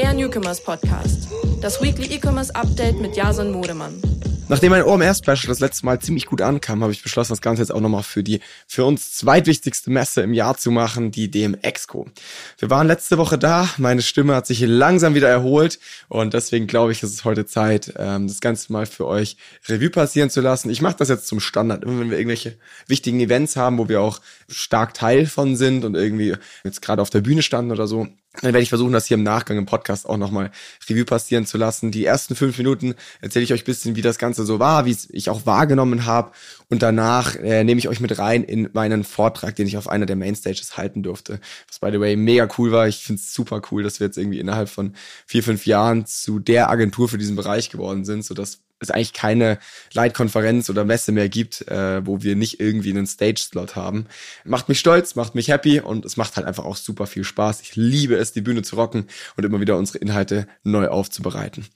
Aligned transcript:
der 0.00 0.14
Newcomers 0.14 0.64
Podcast. 0.64 1.28
Das 1.60 1.82
Weekly 1.82 2.14
E-Commerce 2.14 2.54
Update 2.54 2.98
mit 2.98 3.14
Jason 3.14 3.52
Modemann. 3.52 4.00
Nachdem 4.48 4.70
mein 4.70 4.82
OMR-Special 4.82 5.46
das 5.46 5.60
letzte 5.60 5.84
Mal 5.84 6.00
ziemlich 6.00 6.24
gut 6.24 6.40
ankam, 6.40 6.82
habe 6.82 6.90
ich 6.90 7.02
beschlossen, 7.02 7.32
das 7.32 7.42
Ganze 7.42 7.60
jetzt 7.60 7.70
auch 7.70 7.82
nochmal 7.82 8.02
für 8.02 8.22
die 8.22 8.40
für 8.66 8.86
uns 8.86 9.12
zweitwichtigste 9.12 9.90
Messe 9.90 10.22
im 10.22 10.32
Jahr 10.32 10.56
zu 10.56 10.70
machen, 10.70 11.10
die 11.10 11.30
DM 11.30 11.54
Exco. 11.60 12.08
Wir 12.58 12.70
waren 12.70 12.86
letzte 12.86 13.18
Woche 13.18 13.36
da, 13.36 13.68
meine 13.76 14.00
Stimme 14.00 14.34
hat 14.34 14.46
sich 14.46 14.60
langsam 14.60 15.14
wieder 15.14 15.28
erholt 15.28 15.78
und 16.08 16.32
deswegen 16.32 16.66
glaube 16.66 16.92
ich, 16.92 17.02
ist 17.02 17.12
es 17.12 17.24
heute 17.24 17.44
Zeit, 17.44 17.92
ähm, 17.98 18.26
das 18.26 18.40
Ganze 18.40 18.72
mal 18.72 18.86
für 18.86 19.06
euch 19.06 19.36
Revue 19.68 19.90
passieren 19.90 20.30
zu 20.30 20.40
lassen. 20.40 20.70
Ich 20.70 20.80
mache 20.80 20.96
das 20.96 21.10
jetzt 21.10 21.28
zum 21.28 21.40
Standard, 21.40 21.84
immer 21.84 22.00
wenn 22.00 22.10
wir 22.10 22.16
irgendwelche 22.16 22.56
wichtigen 22.86 23.20
Events 23.20 23.54
haben, 23.54 23.76
wo 23.76 23.90
wir 23.90 24.00
auch 24.00 24.20
stark 24.48 24.94
Teil 24.94 25.26
von 25.26 25.56
sind 25.56 25.84
und 25.84 25.94
irgendwie 25.94 26.34
jetzt 26.64 26.80
gerade 26.80 27.02
auf 27.02 27.10
der 27.10 27.20
Bühne 27.20 27.42
standen 27.42 27.70
oder 27.70 27.86
so, 27.86 28.08
dann 28.34 28.52
werde 28.52 28.62
ich 28.62 28.68
versuchen, 28.68 28.92
das 28.92 29.06
hier 29.06 29.16
im 29.16 29.24
Nachgang 29.24 29.58
im 29.58 29.66
Podcast 29.66 30.08
auch 30.08 30.16
nochmal 30.16 30.52
Review 30.88 31.04
passieren 31.04 31.46
zu 31.46 31.58
lassen. 31.58 31.90
Die 31.90 32.04
ersten 32.04 32.36
fünf 32.36 32.56
Minuten 32.58 32.94
erzähle 33.20 33.44
ich 33.44 33.52
euch 33.52 33.64
bisschen, 33.64 33.96
wie 33.96 34.02
das 34.02 34.18
Ganze 34.18 34.44
so 34.44 34.60
war, 34.60 34.84
wie 34.84 34.92
es 34.92 35.08
ich 35.10 35.30
auch 35.30 35.46
wahrgenommen 35.46 36.06
habe. 36.06 36.30
Und 36.70 36.82
danach 36.82 37.36
äh, 37.36 37.64
nehme 37.64 37.80
ich 37.80 37.88
euch 37.88 38.00
mit 38.00 38.18
rein 38.18 38.44
in 38.44 38.70
meinen 38.72 39.04
Vortrag, 39.04 39.56
den 39.56 39.66
ich 39.66 39.76
auf 39.76 39.88
einer 39.88 40.06
der 40.06 40.16
Mainstages 40.16 40.76
halten 40.76 41.02
durfte. 41.02 41.40
Was, 41.68 41.80
by 41.80 41.90
the 41.90 42.00
way, 42.00 42.16
mega 42.16 42.48
cool 42.56 42.70
war. 42.70 42.88
Ich 42.88 42.98
finde 43.04 43.20
es 43.20 43.34
super 43.34 43.60
cool, 43.70 43.82
dass 43.82 44.00
wir 44.00 44.06
jetzt 44.06 44.16
irgendwie 44.16 44.38
innerhalb 44.38 44.68
von 44.68 44.94
vier, 45.26 45.42
fünf 45.42 45.66
Jahren 45.66 46.06
zu 46.06 46.38
der 46.38 46.70
Agentur 46.70 47.08
für 47.08 47.18
diesen 47.18 47.36
Bereich 47.36 47.70
geworden 47.70 48.04
sind, 48.04 48.24
sodass 48.24 48.60
es 48.80 48.90
eigentlich 48.90 49.12
keine 49.12 49.58
Leitkonferenz 49.92 50.70
oder 50.70 50.84
Messe 50.84 51.12
mehr 51.12 51.28
gibt, 51.28 51.68
äh, 51.68 52.04
wo 52.06 52.22
wir 52.22 52.34
nicht 52.34 52.60
irgendwie 52.60 52.90
einen 52.90 53.06
Stage-Slot 53.06 53.76
haben. 53.76 54.06
Macht 54.44 54.68
mich 54.68 54.80
stolz, 54.80 55.14
macht 55.16 55.34
mich 55.34 55.48
happy 55.48 55.80
und 55.80 56.04
es 56.04 56.16
macht 56.16 56.36
halt 56.36 56.46
einfach 56.46 56.64
auch 56.64 56.76
super 56.76 57.06
viel 57.06 57.24
Spaß. 57.24 57.60
Ich 57.60 57.76
liebe 57.76 58.14
es, 58.14 58.32
die 58.32 58.40
Bühne 58.40 58.62
zu 58.62 58.76
rocken 58.76 59.06
und 59.36 59.44
immer 59.44 59.60
wieder 59.60 59.76
unsere 59.76 59.98
Inhalte 59.98 60.46
neu 60.64 60.88
aufzubereiten. 60.88 61.66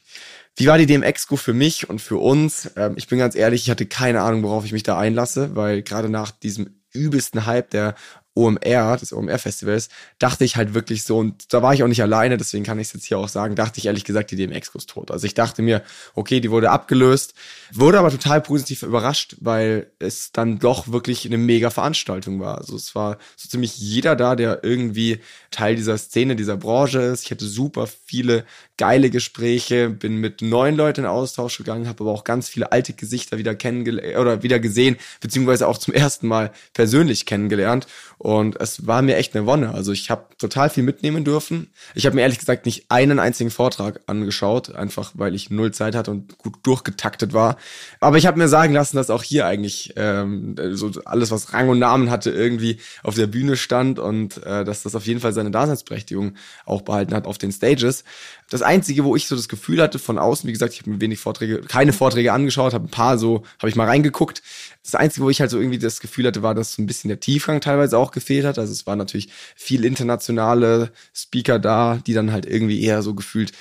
Wie 0.56 0.66
war 0.66 0.78
die 0.78 0.86
DMX-Go 0.86 1.36
für 1.36 1.52
mich 1.52 1.88
und 1.88 2.00
für 2.00 2.18
uns? 2.18 2.70
Ähm, 2.76 2.94
ich 2.96 3.08
bin 3.08 3.18
ganz 3.18 3.34
ehrlich, 3.34 3.62
ich 3.62 3.70
hatte 3.70 3.86
keine 3.86 4.22
Ahnung, 4.22 4.42
worauf 4.42 4.64
ich 4.64 4.72
mich 4.72 4.84
da 4.84 4.98
einlasse, 4.98 5.56
weil 5.56 5.82
gerade 5.82 6.08
nach 6.08 6.30
diesem 6.30 6.80
übelsten 6.92 7.44
Hype, 7.44 7.70
der 7.70 7.96
OMR, 8.34 8.96
des 8.96 9.12
OMR-Festivals, 9.12 9.88
dachte 10.18 10.44
ich 10.44 10.56
halt 10.56 10.74
wirklich 10.74 11.04
so, 11.04 11.18
und 11.18 11.52
da 11.52 11.62
war 11.62 11.72
ich 11.72 11.82
auch 11.82 11.88
nicht 11.88 12.02
alleine, 12.02 12.36
deswegen 12.36 12.64
kann 12.64 12.78
ich 12.78 12.88
es 12.88 12.94
jetzt 12.94 13.06
hier 13.06 13.18
auch 13.18 13.28
sagen, 13.28 13.54
dachte 13.54 13.78
ich 13.78 13.86
ehrlich 13.86 14.04
gesagt, 14.04 14.30
die 14.30 14.36
DMX 14.36 14.74
ist 14.74 14.90
tot. 14.90 15.10
Also 15.10 15.26
ich 15.26 15.34
dachte 15.34 15.62
mir, 15.62 15.82
okay, 16.14 16.40
die 16.40 16.50
wurde 16.50 16.70
abgelöst, 16.70 17.34
wurde 17.72 17.98
aber 17.98 18.10
total 18.10 18.40
positiv 18.40 18.82
überrascht, 18.82 19.36
weil 19.40 19.90
es 19.98 20.32
dann 20.32 20.58
doch 20.58 20.88
wirklich 20.88 21.24
eine 21.24 21.38
mega 21.38 21.70
Veranstaltung 21.70 22.40
war. 22.40 22.58
Also 22.58 22.76
es 22.76 22.94
war 22.94 23.18
so 23.36 23.48
ziemlich 23.48 23.78
jeder 23.78 24.16
da, 24.16 24.34
der 24.34 24.64
irgendwie 24.64 25.20
Teil 25.50 25.76
dieser 25.76 25.96
Szene, 25.98 26.34
dieser 26.34 26.56
Branche 26.56 27.00
ist. 27.00 27.24
Ich 27.24 27.30
hatte 27.30 27.46
super 27.46 27.86
viele 27.86 28.44
geile 28.76 29.10
Gespräche, 29.10 29.88
bin 29.88 30.16
mit 30.16 30.42
neuen 30.42 30.74
Leuten 30.76 31.00
in 31.00 31.06
Austausch 31.06 31.58
gegangen, 31.58 31.86
habe 31.86 32.02
aber 32.02 32.12
auch 32.12 32.24
ganz 32.24 32.48
viele 32.48 32.72
alte 32.72 32.92
Gesichter 32.92 33.38
wieder 33.38 33.54
kennengelernt 33.54 34.18
oder 34.18 34.42
wieder 34.42 34.58
gesehen, 34.58 34.96
beziehungsweise 35.20 35.68
auch 35.68 35.78
zum 35.78 35.94
ersten 35.94 36.26
Mal 36.26 36.50
persönlich 36.72 37.26
kennengelernt. 37.26 37.86
Und 38.24 38.58
es 38.58 38.86
war 38.86 39.02
mir 39.02 39.16
echt 39.16 39.36
eine 39.36 39.44
Wonne. 39.44 39.74
Also 39.74 39.92
ich 39.92 40.08
habe 40.08 40.24
total 40.38 40.70
viel 40.70 40.82
mitnehmen 40.82 41.24
dürfen. 41.24 41.68
Ich 41.94 42.06
habe 42.06 42.16
mir 42.16 42.22
ehrlich 42.22 42.38
gesagt 42.38 42.64
nicht 42.64 42.86
einen 42.88 43.18
einzigen 43.18 43.50
Vortrag 43.50 44.00
angeschaut, 44.06 44.74
einfach 44.74 45.12
weil 45.12 45.34
ich 45.34 45.50
null 45.50 45.72
Zeit 45.72 45.94
hatte 45.94 46.10
und 46.10 46.38
gut 46.38 46.54
durchgetaktet 46.62 47.34
war. 47.34 47.58
Aber 48.00 48.16
ich 48.16 48.24
habe 48.24 48.38
mir 48.38 48.48
sagen 48.48 48.72
lassen, 48.72 48.96
dass 48.96 49.10
auch 49.10 49.22
hier 49.22 49.46
eigentlich 49.46 49.92
ähm, 49.96 50.56
so 50.72 50.90
alles, 51.04 51.32
was 51.32 51.52
Rang 51.52 51.68
und 51.68 51.78
Namen 51.78 52.10
hatte, 52.10 52.30
irgendwie 52.30 52.78
auf 53.02 53.14
der 53.14 53.26
Bühne 53.26 53.58
stand 53.58 53.98
und 53.98 54.42
äh, 54.42 54.64
dass 54.64 54.84
das 54.84 54.94
auf 54.94 55.04
jeden 55.04 55.20
Fall 55.20 55.34
seine 55.34 55.50
Daseinsberechtigung 55.50 56.32
auch 56.64 56.80
behalten 56.80 57.12
hat 57.12 57.26
auf 57.26 57.36
den 57.36 57.52
Stages. 57.52 58.04
Das 58.48 58.62
Einzige, 58.62 59.04
wo 59.04 59.16
ich 59.16 59.28
so 59.28 59.36
das 59.36 59.50
Gefühl 59.50 59.82
hatte 59.82 59.98
von 59.98 60.18
außen, 60.18 60.48
wie 60.48 60.52
gesagt, 60.52 60.72
ich 60.72 60.80
habe 60.80 60.90
mir 60.90 61.00
wenig 61.02 61.18
Vorträge, 61.18 61.60
keine 61.60 61.92
Vorträge 61.92 62.32
angeschaut, 62.32 62.72
habe 62.72 62.86
ein 62.86 62.90
paar 62.90 63.18
so, 63.18 63.42
habe 63.58 63.68
ich 63.68 63.76
mal 63.76 63.86
reingeguckt. 63.86 64.42
Das 64.82 64.94
Einzige, 64.94 65.24
wo 65.26 65.30
ich 65.30 65.40
halt 65.40 65.50
so 65.50 65.58
irgendwie 65.58 65.78
das 65.78 66.00
Gefühl 66.00 66.26
hatte, 66.26 66.42
war, 66.42 66.54
dass 66.54 66.74
so 66.74 66.82
ein 66.82 66.86
bisschen 66.86 67.08
der 67.08 67.20
Tiefgang 67.20 67.60
teilweise 67.60 67.98
auch 67.98 68.13
gefehlt 68.14 68.46
hat. 68.46 68.58
Also 68.58 68.72
es 68.72 68.86
waren 68.86 68.98
natürlich 68.98 69.28
viel 69.54 69.84
internationale 69.84 70.90
Speaker 71.12 71.58
da, 71.58 71.98
die 72.06 72.14
dann 72.14 72.32
halt 72.32 72.46
irgendwie 72.46 72.82
eher 72.82 73.02
so 73.02 73.14
gefühlt 73.14 73.52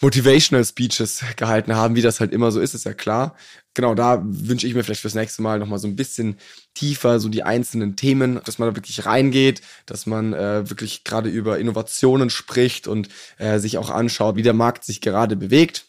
Motivational 0.00 0.64
Speeches 0.64 1.24
gehalten 1.36 1.74
haben, 1.74 1.96
wie 1.96 2.02
das 2.02 2.20
halt 2.20 2.32
immer 2.32 2.52
so 2.52 2.60
ist, 2.60 2.74
ist 2.74 2.84
ja 2.84 2.94
klar. 2.94 3.34
Genau, 3.74 3.94
da 3.94 4.22
wünsche 4.24 4.66
ich 4.66 4.74
mir 4.74 4.84
vielleicht 4.84 5.00
fürs 5.00 5.14
nächste 5.14 5.42
Mal 5.42 5.58
nochmal 5.58 5.78
so 5.78 5.88
ein 5.88 5.96
bisschen 5.96 6.36
tiefer 6.74 7.18
so 7.18 7.28
die 7.28 7.42
einzelnen 7.42 7.96
Themen, 7.96 8.40
dass 8.44 8.58
man 8.58 8.68
da 8.68 8.76
wirklich 8.76 9.04
reingeht, 9.06 9.62
dass 9.86 10.06
man 10.06 10.32
äh, 10.32 10.68
wirklich 10.68 11.04
gerade 11.04 11.28
über 11.28 11.58
Innovationen 11.58 12.30
spricht 12.30 12.86
und 12.86 13.08
äh, 13.38 13.58
sich 13.58 13.78
auch 13.78 13.90
anschaut, 13.90 14.36
wie 14.36 14.42
der 14.42 14.52
Markt 14.52 14.84
sich 14.84 15.00
gerade 15.00 15.36
bewegt. 15.36 15.86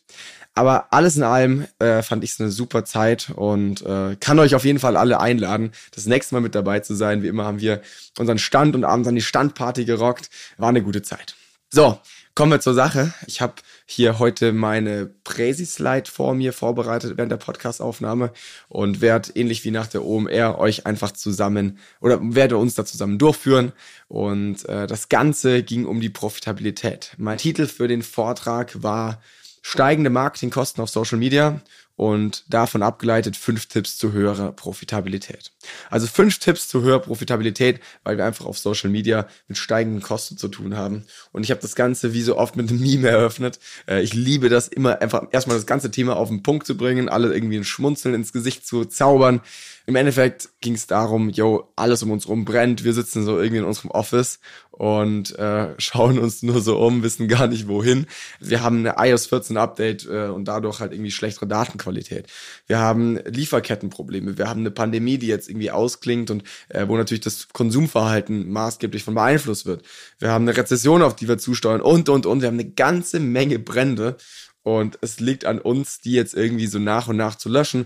Aber 0.57 0.93
alles 0.93 1.17
in 1.17 1.23
allem 1.23 1.67
äh, 1.79 2.01
fand 2.01 2.23
ich 2.23 2.31
es 2.31 2.39
eine 2.39 2.49
super 2.49 2.85
Zeit 2.85 3.29
und 3.35 3.85
äh, 3.85 4.16
kann 4.17 4.39
euch 4.39 4.55
auf 4.55 4.63
jeden 4.63 4.79
Fall 4.79 4.95
alle 4.95 5.19
einladen, 5.19 5.71
das 5.93 6.05
nächste 6.05 6.33
Mal 6.33 6.41
mit 6.41 6.55
dabei 6.55 6.79
zu 6.79 6.95
sein. 6.95 7.21
Wie 7.21 7.27
immer 7.27 7.43
haben 7.43 7.59
wir 7.59 7.81
unseren 8.17 8.39
Stand 8.39 8.73
und 8.73 8.85
abends 8.85 9.09
an 9.09 9.16
die 9.16 9.21
Standparty 9.21 9.83
gerockt. 9.83 10.29
War 10.57 10.69
eine 10.69 10.81
gute 10.81 11.01
Zeit. 11.01 11.35
So, 11.69 11.99
kommen 12.35 12.53
wir 12.53 12.61
zur 12.61 12.73
Sache. 12.73 13.13
Ich 13.27 13.41
habe 13.41 13.55
hier 13.85 14.17
heute 14.17 14.53
meine 14.53 15.07
Präsi-Slide 15.25 16.09
vor 16.09 16.33
mir 16.33 16.53
vorbereitet 16.53 17.17
während 17.17 17.33
der 17.33 17.37
Podcast-Aufnahme 17.37 18.31
und 18.69 19.01
werde 19.01 19.31
ähnlich 19.35 19.66
wie 19.66 19.72
nach 19.72 19.87
der 19.87 20.05
OMR 20.05 20.57
euch 20.57 20.85
einfach 20.85 21.11
zusammen 21.11 21.79
oder 21.99 22.17
werde 22.22 22.55
uns 22.55 22.75
da 22.75 22.85
zusammen 22.85 23.17
durchführen. 23.17 23.73
Und 24.07 24.63
äh, 24.69 24.87
das 24.87 25.09
Ganze 25.09 25.63
ging 25.63 25.85
um 25.85 25.99
die 25.99 26.09
Profitabilität. 26.09 27.11
Mein 27.17 27.39
Titel 27.39 27.67
für 27.67 27.89
den 27.89 28.03
Vortrag 28.03 28.81
war 28.81 29.22
steigende 29.67 30.11
Marketingkosten 30.11 30.83
auf 30.83 30.91
Social 30.91 31.17
Media 31.17 31.59
und 31.95 32.44
davon 32.50 32.83
abgeleitet 32.83 33.38
fünf 33.38 33.67
Tipps 33.67 33.97
zu 33.97 34.11
höherer 34.11 34.51
Profitabilität. 34.51 35.51
Also 35.89 36.07
fünf 36.07 36.39
Tipps 36.39 36.67
zu 36.67 36.81
höherer 36.81 37.00
Profitabilität, 37.00 37.79
weil 38.03 38.17
wir 38.17 38.25
einfach 38.25 38.45
auf 38.45 38.57
Social 38.57 38.89
Media 38.89 39.28
mit 39.47 39.57
steigenden 39.57 40.01
Kosten 40.01 40.38
zu 40.38 40.50
tun 40.50 40.75
haben. 40.75 41.05
Und 41.31 41.44
ich 41.44 41.51
habe 41.51 41.61
das 41.61 41.75
Ganze 41.75 42.13
wie 42.13 42.22
so 42.22 42.38
oft 42.38 42.57
mit 42.57 42.69
einem 42.69 42.81
Meme 42.81 43.07
eröffnet. 43.07 43.59
Äh, 43.88 44.01
ich 44.01 44.13
liebe 44.13 44.50
das 44.50 44.67
immer 44.67 45.01
einfach 45.01 45.28
erstmal 45.31 45.57
das 45.57 45.66
ganze 45.66 45.89
Thema 45.89 46.17
auf 46.17 46.29
den 46.29 46.44
Punkt 46.44 46.67
zu 46.67 46.75
bringen, 46.75 47.07
alle 47.07 47.34
irgendwie 47.34 47.57
ein 47.57 47.63
Schmunzeln 47.63 48.13
ins 48.13 48.34
Gesicht 48.34 48.67
zu 48.67 48.85
zaubern. 48.85 49.41
Im 49.88 49.95
Endeffekt 49.95 50.50
ging 50.61 50.73
es 50.73 50.88
darum, 50.88 51.29
yo, 51.29 51.72
alles 51.75 52.01
um 52.01 52.09
uns 52.09 52.28
rum 52.28 52.44
brennt, 52.44 52.84
wir 52.84 52.94
sitzen 52.94 53.23
so 53.23 53.38
irgendwie 53.38 53.59
in 53.59 53.66
unserem 53.66 53.91
Office 53.91 54.39
und 54.72 55.38
äh, 55.38 55.73
schauen 55.78 56.19
uns 56.19 56.44
nur 56.44 56.59
so 56.59 56.78
um, 56.79 57.03
wissen 57.03 57.28
gar 57.28 57.47
nicht 57.47 57.67
wohin. 57.67 58.07
Wir 58.39 58.61
haben 58.61 58.79
eine 58.79 58.95
iOS 59.09 59.28
14 59.28 59.57
Update 59.57 60.05
äh, 60.05 60.28
und 60.28 60.45
dadurch 60.45 60.79
halt 60.79 60.91
irgendwie 60.91 61.11
schlechtere 61.11 61.47
Datenqualität. 61.85 62.28
Wir 62.68 62.79
haben 62.79 63.19
Lieferkettenprobleme, 63.25 64.38
wir 64.38 64.47
haben 64.47 64.62
eine 64.62 64.72
Pandemie, 64.72 65.18
die 65.18 65.28
jetzt 65.28 65.50
irgendwie 65.50 65.72
ausklingt 65.72 66.31
und 66.31 66.44
äh, 66.69 66.88
wo 66.88 66.97
natürlich 66.97 67.23
das 67.23 67.47
Konsumverhalten 67.50 68.51
maßgeblich 68.51 69.03
von 69.03 69.13
beeinflusst 69.13 69.66
wird. 69.66 69.84
Wir 70.19 70.29
haben 70.29 70.47
eine 70.47 70.57
Rezession, 70.57 71.01
auf 71.01 71.16
die 71.16 71.28
wir 71.28 71.38
zusteuern 71.38 71.81
und 71.81 72.09
und 72.09 72.25
und. 72.25 72.41
Wir 72.41 72.47
haben 72.47 72.59
eine 72.59 72.69
ganze 72.69 73.19
Menge 73.19 73.59
Brände 73.59 74.18
und 74.63 74.97
es 75.01 75.19
liegt 75.19 75.46
an 75.46 75.59
uns, 75.59 76.01
die 76.01 76.13
jetzt 76.13 76.34
irgendwie 76.34 76.68
so 76.68 76.79
nach 76.79 77.07
und 77.07 77.18
nach 77.18 77.35
zu 77.35 77.50
löschen. 77.50 77.85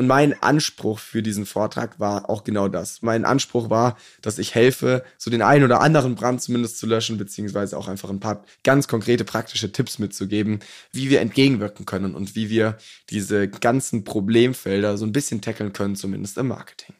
Und 0.00 0.06
mein 0.06 0.42
Anspruch 0.42 0.98
für 0.98 1.22
diesen 1.22 1.44
Vortrag 1.44 2.00
war 2.00 2.30
auch 2.30 2.42
genau 2.42 2.68
das. 2.68 3.02
Mein 3.02 3.26
Anspruch 3.26 3.68
war, 3.68 3.98
dass 4.22 4.38
ich 4.38 4.54
helfe, 4.54 5.04
so 5.18 5.30
den 5.30 5.42
einen 5.42 5.62
oder 5.62 5.82
anderen 5.82 6.14
Brand 6.14 6.40
zumindest 6.40 6.78
zu 6.78 6.86
löschen, 6.86 7.18
beziehungsweise 7.18 7.76
auch 7.76 7.86
einfach 7.86 8.08
ein 8.08 8.18
paar 8.18 8.42
ganz 8.64 8.88
konkrete 8.88 9.26
praktische 9.26 9.72
Tipps 9.72 9.98
mitzugeben, 9.98 10.60
wie 10.90 11.10
wir 11.10 11.20
entgegenwirken 11.20 11.84
können 11.84 12.14
und 12.14 12.34
wie 12.34 12.48
wir 12.48 12.78
diese 13.10 13.46
ganzen 13.46 14.02
Problemfelder 14.02 14.96
so 14.96 15.04
ein 15.04 15.12
bisschen 15.12 15.42
tackeln 15.42 15.74
können, 15.74 15.96
zumindest 15.96 16.38
im 16.38 16.48
Marketing. 16.48 16.94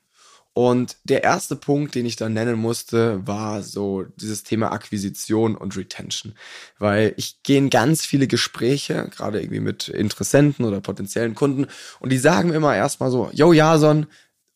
Und 0.53 0.97
der 1.05 1.23
erste 1.23 1.55
Punkt, 1.55 1.95
den 1.95 2.07
ich 2.07 2.17
dann 2.17 2.33
nennen 2.33 2.59
musste, 2.59 3.25
war 3.27 3.63
so 3.63 4.05
dieses 4.17 4.43
Thema 4.43 4.73
Akquisition 4.73 5.55
und 5.55 5.77
Retention. 5.77 6.35
Weil 6.79 7.15
ich 7.17 7.43
gehe 7.45 7.59
in 7.59 7.71
ganz 7.71 8.05
viele 8.05 8.27
Gespräche, 8.27 9.09
gerade 9.15 9.41
irgendwie 9.41 9.61
mit 9.61 9.89
Interessenten 9.89 10.65
oder 10.65 10.81
potenziellen 10.81 11.37
Kunden, 11.37 11.67
und 12.01 12.11
die 12.11 12.19
sagen 12.19 12.53
immer 12.53 12.75
erstmal 12.75 13.11
so, 13.11 13.31
yo 13.33 13.53
Jason, 13.53 14.07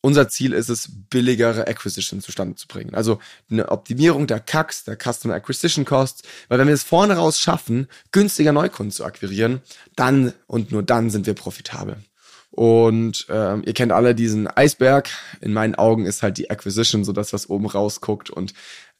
unser 0.01 0.29
Ziel 0.29 0.53
ist 0.53 0.69
es, 0.69 0.87
billigere 1.09 1.67
Acquisition 1.67 2.21
zustande 2.21 2.55
zu 2.55 2.67
bringen. 2.67 2.93
Also 2.93 3.19
eine 3.49 3.69
Optimierung 3.69 4.27
der 4.27 4.39
CACs, 4.39 4.83
der 4.83 4.97
Customer 4.97 5.33
Acquisition 5.33 5.83
Costs, 5.83 6.21
weil 6.47 6.59
wenn 6.59 6.67
wir 6.67 6.75
es 6.75 6.83
vorne 6.83 7.15
raus 7.15 7.39
schaffen, 7.39 7.87
günstiger 8.11 8.51
Neukunden 8.51 8.91
zu 8.91 9.03
akquirieren, 9.03 9.61
dann 9.95 10.33
und 10.45 10.71
nur 10.71 10.83
dann 10.83 11.09
sind 11.09 11.25
wir 11.25 11.33
profitabel. 11.33 11.97
Und 12.55 13.27
ähm, 13.29 13.63
ihr 13.65 13.73
kennt 13.73 13.91
alle 13.91 14.15
diesen 14.15 14.47
Eisberg. 14.47 15.09
In 15.41 15.51
meinen 15.51 15.75
Augen 15.75 16.05
ist 16.05 16.23
halt 16.23 16.37
die 16.37 16.49
Acquisition 16.49 17.03
so 17.03 17.11
das, 17.11 17.33
was 17.33 17.49
oben 17.49 17.65
rausguckt 17.65 18.29
und 18.29 18.53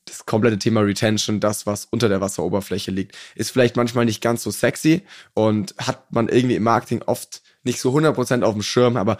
das 0.03 0.25
komplette 0.25 0.59
Thema 0.59 0.81
Retention, 0.81 1.39
das, 1.39 1.65
was 1.65 1.85
unter 1.85 2.09
der 2.09 2.21
Wasseroberfläche 2.21 2.91
liegt, 2.91 3.15
ist 3.33 3.51
vielleicht 3.51 3.75
manchmal 3.75 4.05
nicht 4.05 4.21
ganz 4.21 4.43
so 4.43 4.51
sexy 4.51 5.03
und 5.33 5.73
hat 5.77 6.11
man 6.11 6.27
irgendwie 6.27 6.55
im 6.55 6.63
Marketing 6.63 7.01
oft 7.05 7.41
nicht 7.63 7.79
so 7.79 7.95
100% 7.95 8.43
auf 8.43 8.53
dem 8.53 8.61
Schirm, 8.61 8.97
aber 8.97 9.17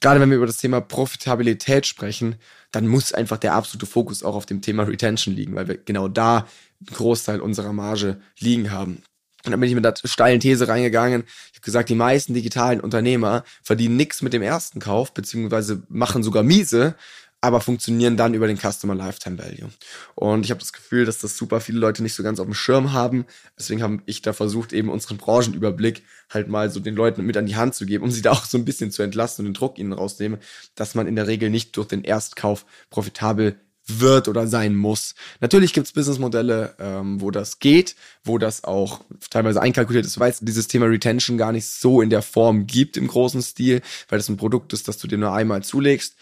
gerade 0.00 0.20
wenn 0.20 0.28
wir 0.28 0.36
über 0.36 0.46
das 0.46 0.58
Thema 0.58 0.80
Profitabilität 0.80 1.86
sprechen, 1.86 2.36
dann 2.72 2.86
muss 2.86 3.12
einfach 3.12 3.38
der 3.38 3.54
absolute 3.54 3.86
Fokus 3.86 4.22
auch 4.22 4.34
auf 4.34 4.44
dem 4.44 4.60
Thema 4.60 4.82
Retention 4.82 5.34
liegen, 5.34 5.54
weil 5.54 5.68
wir 5.68 5.78
genau 5.78 6.08
da 6.08 6.46
einen 6.80 6.94
Großteil 6.96 7.40
unserer 7.40 7.72
Marge 7.72 8.20
liegen 8.38 8.70
haben. 8.70 9.02
Und 9.48 9.52
dann 9.52 9.60
bin 9.60 9.70
ich 9.70 9.74
mit 9.74 9.84
der 9.84 9.94
steilen 10.04 10.40
These 10.40 10.68
reingegangen. 10.68 11.24
Ich 11.50 11.56
habe 11.56 11.64
gesagt, 11.64 11.88
die 11.88 11.94
meisten 11.94 12.34
digitalen 12.34 12.80
Unternehmer 12.80 13.44
verdienen 13.62 13.96
nichts 13.96 14.20
mit 14.20 14.34
dem 14.34 14.42
ersten 14.42 14.78
Kauf, 14.78 15.14
beziehungsweise 15.14 15.82
machen 15.88 16.22
sogar 16.22 16.42
miese, 16.42 16.94
aber 17.40 17.62
funktionieren 17.62 18.18
dann 18.18 18.34
über 18.34 18.46
den 18.46 18.58
Customer 18.58 18.94
Lifetime 18.94 19.38
Value. 19.38 19.70
Und 20.16 20.44
ich 20.44 20.50
habe 20.50 20.60
das 20.60 20.74
Gefühl, 20.74 21.06
dass 21.06 21.18
das 21.18 21.36
super 21.36 21.60
viele 21.60 21.78
Leute 21.78 22.02
nicht 22.02 22.14
so 22.14 22.22
ganz 22.22 22.40
auf 22.40 22.46
dem 22.46 22.52
Schirm 22.52 22.92
haben. 22.92 23.24
Deswegen 23.58 23.82
habe 23.82 24.02
ich 24.04 24.20
da 24.20 24.34
versucht, 24.34 24.74
eben 24.74 24.90
unseren 24.90 25.16
Branchenüberblick 25.16 26.02
halt 26.28 26.48
mal 26.48 26.68
so 26.70 26.80
den 26.80 26.94
Leuten 26.94 27.24
mit 27.24 27.38
an 27.38 27.46
die 27.46 27.56
Hand 27.56 27.74
zu 27.74 27.86
geben, 27.86 28.04
um 28.04 28.10
sie 28.10 28.22
da 28.22 28.32
auch 28.32 28.44
so 28.44 28.58
ein 28.58 28.66
bisschen 28.66 28.90
zu 28.90 29.02
entlasten 29.02 29.46
und 29.46 29.52
den 29.52 29.58
Druck 29.58 29.78
ihnen 29.78 29.94
rausnehmen, 29.94 30.40
dass 30.74 30.94
man 30.94 31.06
in 31.06 31.16
der 31.16 31.26
Regel 31.26 31.48
nicht 31.48 31.74
durch 31.76 31.88
den 31.88 32.04
Erstkauf 32.04 32.66
profitabel 32.90 33.58
wird 33.88 34.28
oder 34.28 34.46
sein 34.46 34.74
muss. 34.74 35.14
Natürlich 35.40 35.72
gibt's 35.72 35.92
Businessmodelle, 35.92 36.74
ähm, 36.78 37.20
wo 37.20 37.30
das 37.30 37.58
geht, 37.58 37.96
wo 38.24 38.38
das 38.38 38.64
auch 38.64 39.00
teilweise 39.30 39.60
einkalkuliert 39.60 40.06
ist, 40.06 40.20
weil 40.20 40.30
es 40.30 40.40
dieses 40.40 40.68
Thema 40.68 40.86
Retention 40.86 41.38
gar 41.38 41.52
nicht 41.52 41.66
so 41.66 42.00
in 42.00 42.10
der 42.10 42.22
Form 42.22 42.66
gibt 42.66 42.96
im 42.96 43.06
großen 43.06 43.42
Stil, 43.42 43.80
weil 44.08 44.18
das 44.18 44.28
ein 44.28 44.36
Produkt 44.36 44.72
ist, 44.72 44.88
das 44.88 44.98
du 44.98 45.08
dir 45.08 45.18
nur 45.18 45.32
einmal 45.32 45.62
zulegst. 45.62 46.16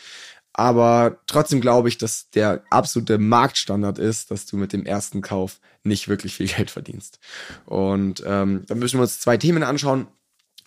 Aber 0.52 1.18
trotzdem 1.26 1.60
glaube 1.60 1.88
ich, 1.88 1.98
dass 1.98 2.30
der 2.30 2.62
absolute 2.70 3.18
Marktstandard 3.18 3.98
ist, 3.98 4.30
dass 4.30 4.46
du 4.46 4.56
mit 4.56 4.72
dem 4.72 4.86
ersten 4.86 5.20
Kauf 5.20 5.60
nicht 5.84 6.08
wirklich 6.08 6.34
viel 6.34 6.46
Geld 6.48 6.70
verdienst. 6.70 7.18
Und 7.66 8.22
ähm, 8.26 8.64
dann 8.66 8.78
müssen 8.78 8.98
wir 8.98 9.02
uns 9.02 9.20
zwei 9.20 9.36
Themen 9.36 9.62
anschauen. 9.62 10.08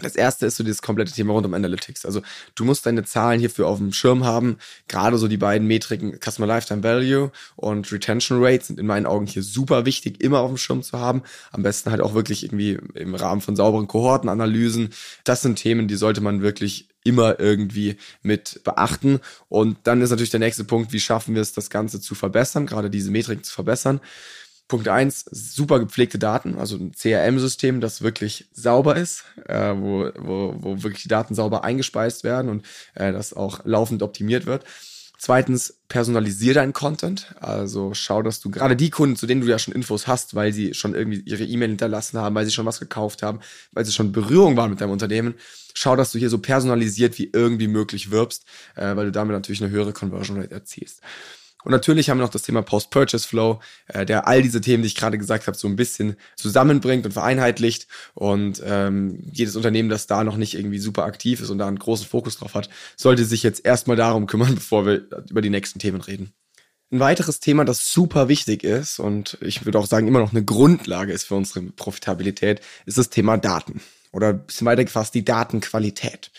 Das 0.01 0.15
erste 0.15 0.45
ist 0.45 0.55
so 0.55 0.63
dieses 0.63 0.81
komplette 0.81 1.11
Thema 1.11 1.33
rund 1.33 1.45
um 1.45 1.53
Analytics. 1.53 2.05
Also 2.05 2.21
du 2.55 2.63
musst 2.63 2.85
deine 2.85 3.03
Zahlen 3.03 3.39
hierfür 3.39 3.67
auf 3.67 3.79
dem 3.79 3.91
Schirm 3.91 4.23
haben. 4.23 4.57
Gerade 4.87 5.17
so 5.17 5.27
die 5.27 5.37
beiden 5.37 5.67
Metriken 5.67 6.19
Customer 6.19 6.47
Lifetime 6.47 6.83
Value 6.83 7.31
und 7.57 7.91
Retention 7.91 8.43
Rate 8.43 8.63
sind 8.63 8.79
in 8.79 8.85
meinen 8.85 9.05
Augen 9.05 9.25
hier 9.25 9.43
super 9.43 9.85
wichtig, 9.85 10.23
immer 10.23 10.39
auf 10.39 10.49
dem 10.49 10.57
Schirm 10.57 10.83
zu 10.83 10.97
haben. 10.99 11.23
Am 11.51 11.63
besten 11.63 11.91
halt 11.91 12.01
auch 12.01 12.13
wirklich 12.13 12.43
irgendwie 12.43 12.79
im 12.93 13.13
Rahmen 13.13 13.41
von 13.41 13.55
sauberen 13.55 13.87
Kohortenanalysen. 13.87 14.89
Das 15.25 15.41
sind 15.41 15.57
Themen, 15.57 15.87
die 15.87 15.95
sollte 15.95 16.21
man 16.21 16.41
wirklich 16.41 16.87
immer 17.03 17.39
irgendwie 17.39 17.97
mit 18.21 18.61
beachten. 18.63 19.19
Und 19.49 19.77
dann 19.83 20.01
ist 20.01 20.11
natürlich 20.11 20.29
der 20.29 20.39
nächste 20.39 20.63
Punkt, 20.63 20.93
wie 20.93 20.99
schaffen 20.99 21.35
wir 21.35 21.41
es, 21.41 21.53
das 21.53 21.69
Ganze 21.69 21.99
zu 21.99 22.15
verbessern, 22.15 22.65
gerade 22.65 22.89
diese 22.89 23.11
Metriken 23.11 23.43
zu 23.43 23.53
verbessern. 23.53 23.99
Punkt 24.69 24.87
eins, 24.87 25.25
super 25.31 25.79
gepflegte 25.79 26.19
Daten, 26.19 26.57
also 26.57 26.77
ein 26.77 26.93
CRM-System, 26.93 27.81
das 27.81 28.01
wirklich 28.01 28.47
sauber 28.53 28.95
ist, 28.95 29.25
äh, 29.47 29.73
wo, 29.75 30.11
wo, 30.15 30.55
wo 30.59 30.83
wirklich 30.83 31.03
die 31.03 31.09
Daten 31.09 31.33
sauber 31.33 31.63
eingespeist 31.63 32.23
werden 32.23 32.49
und 32.49 32.65
äh, 32.93 33.11
das 33.11 33.33
auch 33.33 33.61
laufend 33.65 34.03
optimiert 34.03 34.45
wird. 34.45 34.63
Zweitens, 35.17 35.79
personalisier 35.89 36.53
deinen 36.53 36.71
Content. 36.71 37.35
Also 37.41 37.93
schau, 37.93 38.21
dass 38.21 38.39
du 38.39 38.51
gerade 38.51 38.77
die 38.77 38.89
Kunden, 38.89 39.17
zu 39.17 39.27
denen 39.27 39.41
du 39.41 39.47
ja 39.47 39.59
schon 39.59 39.73
Infos 39.73 40.07
hast, 40.07 40.33
weil 40.33 40.53
sie 40.53 40.73
schon 40.73 40.95
irgendwie 40.95 41.19
ihre 41.25 41.43
E-Mail 41.43 41.69
hinterlassen 41.69 42.19
haben, 42.19 42.35
weil 42.35 42.45
sie 42.45 42.53
schon 42.53 42.65
was 42.65 42.79
gekauft 42.79 43.21
haben, 43.21 43.41
weil 43.73 43.83
sie 43.83 43.91
schon 43.91 44.13
Berührung 44.13 44.55
waren 44.55 44.69
mit 44.69 44.79
deinem 44.79 44.91
Unternehmen, 44.91 45.33
schau, 45.73 45.95
dass 45.95 46.13
du 46.13 46.19
hier 46.19 46.29
so 46.29 46.37
personalisiert 46.37 47.17
wie 47.17 47.31
irgendwie 47.33 47.67
möglich 47.67 48.11
wirbst, 48.11 48.45
äh, 48.75 48.95
weil 48.95 49.07
du 49.07 49.11
damit 49.11 49.33
natürlich 49.33 49.61
eine 49.61 49.71
höhere 49.71 49.93
Conversion 49.93 50.39
Rate 50.39 50.53
erzielst. 50.53 51.01
Und 51.63 51.71
natürlich 51.71 52.09
haben 52.09 52.19
wir 52.19 52.23
noch 52.23 52.31
das 52.31 52.43
Thema 52.43 52.61
Post-Purchase-Flow, 52.61 53.59
äh, 53.87 54.05
der 54.05 54.27
all 54.27 54.41
diese 54.41 54.61
Themen, 54.61 54.83
die 54.83 54.87
ich 54.87 54.95
gerade 54.95 55.17
gesagt 55.17 55.47
habe, 55.47 55.57
so 55.57 55.67
ein 55.67 55.75
bisschen 55.75 56.15
zusammenbringt 56.35 57.05
und 57.05 57.11
vereinheitlicht. 57.11 57.87
Und 58.13 58.61
ähm, 58.65 59.19
jedes 59.31 59.55
Unternehmen, 59.55 59.89
das 59.89 60.07
da 60.07 60.23
noch 60.23 60.37
nicht 60.37 60.55
irgendwie 60.55 60.79
super 60.79 61.03
aktiv 61.03 61.41
ist 61.41 61.49
und 61.49 61.57
da 61.57 61.67
einen 61.67 61.79
großen 61.79 62.07
Fokus 62.07 62.37
drauf 62.37 62.53
hat, 62.53 62.69
sollte 62.95 63.25
sich 63.25 63.43
jetzt 63.43 63.65
erstmal 63.65 63.97
darum 63.97 64.25
kümmern, 64.25 64.55
bevor 64.55 64.85
wir 64.85 65.05
über 65.29 65.41
die 65.41 65.49
nächsten 65.49 65.79
Themen 65.79 66.01
reden. 66.01 66.31
Ein 66.91 67.01
weiteres 67.01 67.39
Thema, 67.39 67.65
das 67.65 67.91
super 67.91 68.29
wichtig 68.29 68.63
ist 68.63 68.97
und 68.97 69.37
ich 69.41 69.63
würde 69.63 69.77
auch 69.77 69.85
sagen 69.85 70.07
immer 70.07 70.19
noch 70.19 70.31
eine 70.31 70.43
Grundlage 70.43 71.13
ist 71.13 71.25
für 71.25 71.35
unsere 71.35 71.61
Profitabilität, 71.61 72.61
ist 72.87 72.97
das 72.97 73.11
Thema 73.11 73.37
Daten. 73.37 73.81
Oder 74.11 74.29
ein 74.29 74.45
bisschen 74.45 74.65
weiter 74.65 74.83
gefasst, 74.83 75.13
die 75.13 75.23
Datenqualität. 75.23 76.31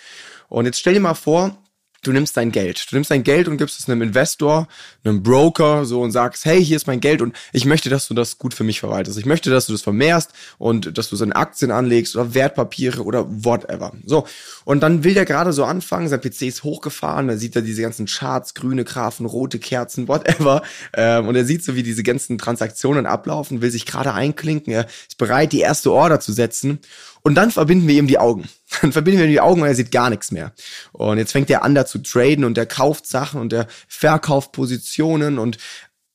Und 0.48 0.64
jetzt 0.64 0.80
stell 0.80 0.94
dir 0.94 1.00
mal 1.00 1.14
vor, 1.14 1.56
du 2.02 2.12
nimmst 2.12 2.36
dein 2.36 2.52
Geld. 2.52 2.86
Du 2.90 2.96
nimmst 2.96 3.10
dein 3.10 3.22
Geld 3.22 3.48
und 3.48 3.58
gibst 3.58 3.78
es 3.78 3.88
einem 3.88 4.02
Investor, 4.02 4.68
einem 5.04 5.22
Broker, 5.22 5.84
so 5.84 6.00
und 6.00 6.12
sagst, 6.12 6.44
hey, 6.44 6.64
hier 6.64 6.76
ist 6.76 6.86
mein 6.86 7.00
Geld 7.00 7.20
und 7.22 7.36
ich 7.52 7.64
möchte, 7.64 7.90
dass 7.90 8.08
du 8.08 8.14
das 8.14 8.38
gut 8.38 8.54
für 8.54 8.64
mich 8.64 8.80
verwaltest. 8.80 9.18
Ich 9.18 9.26
möchte, 9.26 9.50
dass 9.50 9.66
du 9.66 9.72
das 9.72 9.82
vermehrst 9.82 10.32
und 10.58 10.96
dass 10.96 11.10
du 11.10 11.16
so 11.16 11.24
in 11.24 11.32
Aktien 11.32 11.70
anlegst 11.70 12.16
oder 12.16 12.34
Wertpapiere 12.34 13.02
oder 13.02 13.26
whatever. 13.28 13.92
So. 14.04 14.26
Und 14.64 14.82
dann 14.82 15.04
will 15.04 15.14
der 15.14 15.24
gerade 15.24 15.52
so 15.52 15.64
anfangen, 15.64 16.08
sein 16.08 16.20
PC 16.20 16.42
ist 16.42 16.64
hochgefahren, 16.64 17.28
da 17.28 17.36
sieht 17.36 17.56
er 17.56 17.62
diese 17.62 17.82
ganzen 17.82 18.06
Charts, 18.06 18.54
grüne 18.54 18.84
Graphen, 18.84 19.26
rote 19.26 19.58
Kerzen, 19.58 20.08
whatever. 20.08 20.62
Ähm, 20.94 21.28
und 21.28 21.36
er 21.36 21.44
sieht 21.44 21.64
so, 21.64 21.74
wie 21.74 21.82
diese 21.82 22.02
ganzen 22.02 22.38
Transaktionen 22.38 23.06
ablaufen, 23.06 23.60
will 23.62 23.70
sich 23.70 23.86
gerade 23.86 24.14
einklinken, 24.14 24.72
er 24.72 24.86
ist 24.86 25.18
bereit, 25.18 25.52
die 25.52 25.60
erste 25.60 25.92
Order 25.92 26.20
zu 26.20 26.32
setzen. 26.32 26.80
Und 27.22 27.34
dann 27.34 27.50
verbinden 27.50 27.86
wir 27.86 27.98
ihm 27.98 28.06
die 28.06 28.18
Augen. 28.18 28.48
Dann 28.80 28.92
verbinden 28.92 29.18
wir 29.18 29.26
ihm 29.26 29.32
die 29.32 29.40
Augen 29.40 29.62
und 29.62 29.66
er 29.66 29.74
sieht 29.74 29.90
gar 29.90 30.10
nichts 30.10 30.30
mehr. 30.30 30.52
Und 30.92 31.18
jetzt 31.18 31.32
fängt 31.32 31.50
er 31.50 31.64
an, 31.64 31.74
da 31.74 31.84
zu 31.86 31.98
traden 31.98 32.44
und 32.44 32.56
er 32.56 32.66
kauft 32.66 33.06
Sachen 33.06 33.40
und 33.40 33.52
er 33.52 33.66
verkauft 33.88 34.52
Positionen 34.52 35.38
und 35.38 35.58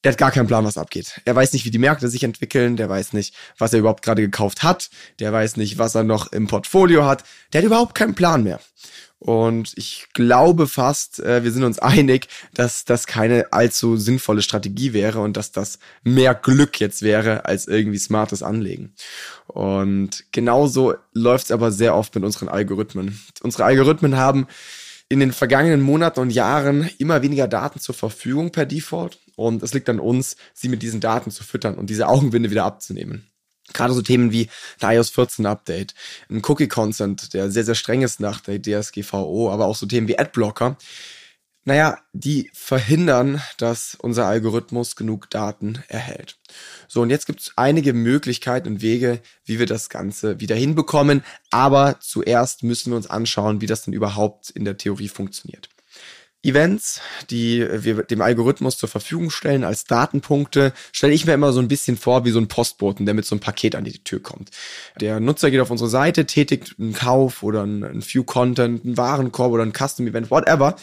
der 0.05 0.11
hat 0.11 0.19
gar 0.19 0.29
keinen 0.29 0.45
Plan, 0.45 0.63
was 0.63 0.77
abgeht. 0.77 1.19
Er 1.25 1.35
weiß 1.35 1.51
nicht, 1.53 1.65
wie 1.65 1.71
die 1.71 1.79
Märkte 1.79 2.07
sich 2.09 2.23
entwickeln, 2.23 2.77
der 2.77 2.87
weiß 2.87 3.13
nicht, 3.13 3.33
was 3.57 3.73
er 3.73 3.79
überhaupt 3.79 4.03
gerade 4.03 4.21
gekauft 4.21 4.61
hat, 4.61 4.91
der 5.19 5.33
weiß 5.33 5.57
nicht, 5.57 5.79
was 5.79 5.95
er 5.95 6.03
noch 6.03 6.31
im 6.31 6.45
Portfolio 6.45 7.05
hat, 7.05 7.23
der 7.51 7.61
hat 7.61 7.65
überhaupt 7.65 7.95
keinen 7.95 8.13
Plan 8.13 8.43
mehr. 8.43 8.59
Und 9.17 9.73
ich 9.75 10.05
glaube 10.13 10.67
fast, 10.67 11.19
äh, 11.21 11.43
wir 11.43 11.51
sind 11.51 11.63
uns 11.63 11.79
einig, 11.79 12.27
dass 12.53 12.85
das 12.85 13.07
keine 13.07 13.51
allzu 13.51 13.97
sinnvolle 13.97 14.43
Strategie 14.43 14.93
wäre 14.93 15.21
und 15.21 15.37
dass 15.37 15.51
das 15.51 15.79
mehr 16.03 16.35
Glück 16.35 16.79
jetzt 16.79 17.01
wäre 17.01 17.45
als 17.45 17.67
irgendwie 17.67 17.97
smartes 17.97 18.43
Anlegen. 18.43 18.93
Und 19.47 20.25
genauso 20.31 20.93
läuft 21.13 21.45
es 21.45 21.51
aber 21.51 21.71
sehr 21.71 21.95
oft 21.95 22.13
mit 22.13 22.23
unseren 22.23 22.47
Algorithmen. 22.47 23.19
Unsere 23.41 23.63
Algorithmen 23.63 24.17
haben 24.17 24.45
in 25.09 25.19
den 25.19 25.31
vergangenen 25.31 25.81
Monaten 25.81 26.19
und 26.19 26.31
Jahren 26.31 26.89
immer 26.97 27.21
weniger 27.21 27.47
Daten 27.47 27.79
zur 27.79 27.95
Verfügung 27.95 28.51
per 28.51 28.65
Default. 28.65 29.19
Und 29.35 29.61
es 29.61 29.73
liegt 29.73 29.89
an 29.89 29.99
uns, 29.99 30.35
sie 30.53 30.69
mit 30.69 30.81
diesen 30.81 30.99
Daten 30.99 31.31
zu 31.31 31.43
füttern 31.43 31.75
und 31.75 31.89
diese 31.89 32.07
Augenwinde 32.07 32.51
wieder 32.51 32.65
abzunehmen. 32.65 33.27
Gerade 33.73 33.93
so 33.93 34.01
Themen 34.01 34.31
wie 34.31 34.47
ein 34.79 34.95
iOS 34.95 35.09
14 35.09 35.45
Update, 35.45 35.95
ein 36.29 36.41
Cookie 36.45 36.67
Consent, 36.67 37.33
der 37.33 37.49
sehr, 37.49 37.63
sehr 37.63 37.75
streng 37.75 38.03
ist 38.03 38.19
nach 38.19 38.39
der 38.41 38.61
DSGVO, 38.61 39.51
aber 39.51 39.65
auch 39.65 39.75
so 39.75 39.85
Themen 39.85 40.07
wie 40.07 40.19
Adblocker. 40.19 40.77
Naja, 41.67 41.97
die 42.13 42.51
verhindern, 42.53 43.41
dass 43.57 43.97
unser 43.99 44.27
Algorithmus 44.27 44.95
genug 44.95 45.31
Daten 45.31 45.83
erhält. 45.87 46.37
So, 46.87 47.01
und 47.01 47.09
jetzt 47.09 47.25
gibt 47.25 47.41
es 47.41 47.53
einige 47.55 47.93
Möglichkeiten 47.93 48.67
und 48.67 48.81
Wege, 48.83 49.19
wie 49.45 49.57
wir 49.57 49.65
das 49.65 49.89
Ganze 49.89 50.39
wieder 50.39 50.55
hinbekommen. 50.55 51.23
Aber 51.49 51.99
zuerst 51.99 52.61
müssen 52.61 52.91
wir 52.91 52.97
uns 52.97 53.09
anschauen, 53.09 53.61
wie 53.61 53.65
das 53.65 53.81
denn 53.81 53.95
überhaupt 53.95 54.51
in 54.51 54.63
der 54.63 54.77
Theorie 54.77 55.07
funktioniert. 55.07 55.69
Events, 56.43 57.01
die 57.31 57.65
wir 57.71 58.03
dem 58.03 58.21
Algorithmus 58.21 58.77
zur 58.77 58.87
Verfügung 58.87 59.31
stellen 59.31 59.63
als 59.63 59.85
Datenpunkte, 59.85 60.71
stelle 60.91 61.13
ich 61.13 61.25
mir 61.25 61.33
immer 61.33 61.51
so 61.51 61.59
ein 61.59 61.67
bisschen 61.67 61.97
vor 61.97 62.25
wie 62.25 62.29
so 62.29 62.37
ein 62.37 62.47
Postboten, 62.47 63.07
der 63.07 63.15
mit 63.15 63.25
so 63.25 63.33
einem 63.33 63.39
Paket 63.39 63.73
an 63.73 63.83
die 63.83 64.03
Tür 64.03 64.21
kommt. 64.21 64.51
Der 65.01 65.19
Nutzer 65.19 65.49
geht 65.49 65.61
auf 65.61 65.71
unsere 65.71 65.89
Seite, 65.89 66.27
tätigt 66.27 66.75
einen 66.77 66.93
Kauf 66.93 67.41
oder 67.41 67.63
ein 67.63 68.03
View-Content, 68.03 68.85
einen 68.85 68.97
Warenkorb 68.97 69.51
oder 69.51 69.63
ein 69.63 69.73
Custom-Event, 69.73 70.29
whatever 70.29 70.67
er 70.67 70.77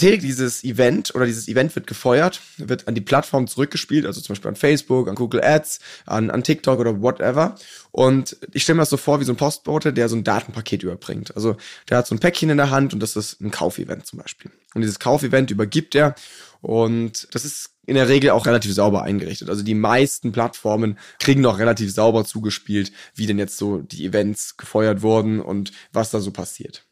tätigt 0.00 0.22
dieses 0.22 0.64
Event 0.64 1.14
oder 1.14 1.26
dieses 1.26 1.48
Event 1.48 1.74
wird 1.74 1.86
gefeuert, 1.86 2.40
wird 2.58 2.88
an 2.88 2.94
die 2.94 3.00
Plattform 3.00 3.46
zurückgespielt, 3.46 4.06
also 4.06 4.20
zum 4.20 4.34
Beispiel 4.34 4.48
an 4.48 4.56
Facebook, 4.56 5.08
an 5.08 5.14
Google 5.14 5.42
Ads, 5.42 5.80
an, 6.06 6.30
an 6.30 6.42
TikTok 6.42 6.78
oder 6.78 7.00
whatever. 7.00 7.56
Und 7.90 8.36
ich 8.52 8.64
stelle 8.64 8.76
mir 8.76 8.82
das 8.82 8.90
so 8.90 8.96
vor 8.96 9.20
wie 9.20 9.24
so 9.24 9.32
ein 9.32 9.36
Postbote, 9.36 9.92
der 9.92 10.08
so 10.08 10.16
ein 10.16 10.24
Datenpaket 10.24 10.82
überbringt. 10.82 11.34
Also 11.36 11.56
der 11.88 11.98
hat 11.98 12.06
so 12.06 12.14
ein 12.14 12.18
Päckchen 12.18 12.50
in 12.50 12.56
der 12.56 12.70
Hand 12.70 12.94
und 12.94 13.00
das 13.00 13.16
ist 13.16 13.40
ein 13.40 13.50
Kaufevent 13.50 14.06
zum 14.06 14.18
Beispiel. 14.18 14.50
Und 14.74 14.82
dieses 14.82 14.98
Kaufevent 14.98 15.50
übergibt 15.50 15.94
er 15.94 16.14
und 16.60 17.28
das 17.32 17.44
ist 17.44 17.70
in 17.86 17.94
der 17.94 18.08
Regel 18.08 18.30
auch 18.30 18.46
relativ 18.46 18.72
sauber 18.72 19.02
eingerichtet. 19.02 19.50
Also 19.50 19.62
die 19.62 19.74
meisten 19.74 20.32
Plattformen 20.32 20.98
kriegen 21.18 21.42
noch 21.42 21.58
relativ 21.58 21.92
sauber 21.92 22.24
zugespielt, 22.24 22.90
wie 23.14 23.26
denn 23.26 23.38
jetzt 23.38 23.58
so 23.58 23.78
die 23.78 24.06
Events 24.06 24.56
gefeuert 24.56 25.02
wurden 25.02 25.40
und 25.40 25.72
was 25.92 26.10
da 26.10 26.20
so 26.20 26.30
passiert. 26.30 26.86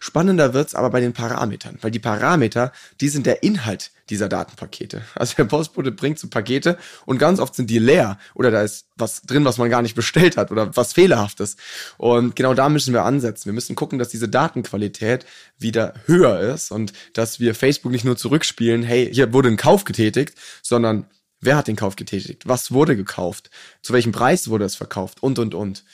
Spannender 0.00 0.54
wird's 0.54 0.74
aber 0.74 0.90
bei 0.90 1.00
den 1.00 1.12
Parametern, 1.12 1.78
weil 1.80 1.90
die 1.90 1.98
Parameter, 1.98 2.72
die 3.00 3.08
sind 3.08 3.26
der 3.26 3.42
Inhalt 3.42 3.90
dieser 4.10 4.28
Datenpakete. 4.28 5.02
Also 5.14 5.34
der 5.36 5.44
Postbote 5.44 5.90
bringt 5.90 6.18
so 6.18 6.28
Pakete 6.28 6.78
und 7.06 7.18
ganz 7.18 7.40
oft 7.40 7.54
sind 7.54 7.70
die 7.70 7.78
leer 7.78 8.18
oder 8.34 8.50
da 8.50 8.62
ist 8.62 8.86
was 8.96 9.22
drin, 9.22 9.44
was 9.44 9.58
man 9.58 9.70
gar 9.70 9.82
nicht 9.82 9.94
bestellt 9.94 10.36
hat 10.36 10.50
oder 10.50 10.76
was 10.76 10.92
fehlerhaftes. 10.92 11.56
Und 11.98 12.36
genau 12.36 12.54
da 12.54 12.68
müssen 12.68 12.94
wir 12.94 13.04
ansetzen. 13.04 13.46
Wir 13.46 13.52
müssen 13.52 13.76
gucken, 13.76 13.98
dass 13.98 14.08
diese 14.08 14.28
Datenqualität 14.28 15.26
wieder 15.58 15.94
höher 16.06 16.40
ist 16.40 16.70
und 16.70 16.92
dass 17.14 17.40
wir 17.40 17.54
Facebook 17.54 17.92
nicht 17.92 18.04
nur 18.04 18.16
zurückspielen, 18.16 18.82
hey, 18.82 19.12
hier 19.12 19.32
wurde 19.32 19.48
ein 19.48 19.56
Kauf 19.56 19.84
getätigt, 19.84 20.38
sondern 20.62 21.06
wer 21.40 21.56
hat 21.56 21.68
den 21.68 21.76
Kauf 21.76 21.96
getätigt? 21.96 22.46
Was 22.46 22.72
wurde 22.72 22.96
gekauft? 22.96 23.50
Zu 23.82 23.92
welchem 23.92 24.12
Preis 24.12 24.48
wurde 24.48 24.64
es 24.64 24.76
verkauft? 24.76 25.22
Und, 25.22 25.38
und, 25.38 25.54
und. 25.54 25.84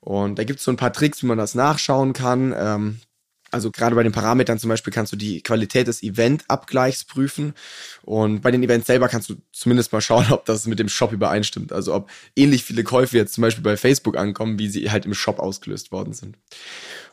Und 0.00 0.38
da 0.38 0.44
gibt 0.44 0.60
es 0.60 0.64
so 0.64 0.70
ein 0.70 0.76
paar 0.76 0.92
Tricks, 0.92 1.22
wie 1.22 1.26
man 1.26 1.38
das 1.38 1.54
nachschauen 1.54 2.12
kann. 2.12 2.54
Ähm, 2.56 3.00
Also 3.50 3.70
gerade 3.70 3.94
bei 3.94 4.02
den 4.02 4.12
Parametern 4.12 4.58
zum 4.58 4.68
Beispiel 4.68 4.92
kannst 4.92 5.12
du 5.12 5.16
die 5.16 5.42
Qualität 5.42 5.86
des 5.86 6.02
Event-Abgleichs 6.02 7.04
prüfen 7.04 7.54
und 8.02 8.40
bei 8.40 8.50
den 8.50 8.62
Events 8.62 8.86
selber 8.86 9.08
kannst 9.08 9.30
du 9.30 9.36
zumindest 9.52 9.92
mal 9.92 10.00
schauen, 10.00 10.26
ob 10.30 10.44
das 10.44 10.66
mit 10.66 10.78
dem 10.78 10.88
Shop 10.88 11.12
übereinstimmt. 11.12 11.72
Also 11.72 11.94
ob 11.94 12.10
ähnlich 12.36 12.64
viele 12.64 12.84
Käufe 12.84 13.16
jetzt 13.16 13.34
zum 13.34 13.42
Beispiel 13.42 13.64
bei 13.64 13.76
Facebook 13.76 14.16
ankommen, 14.16 14.58
wie 14.58 14.68
sie 14.68 14.90
halt 14.90 15.06
im 15.06 15.14
Shop 15.14 15.38
ausgelöst 15.38 15.92
worden 15.92 16.12
sind. 16.12 16.36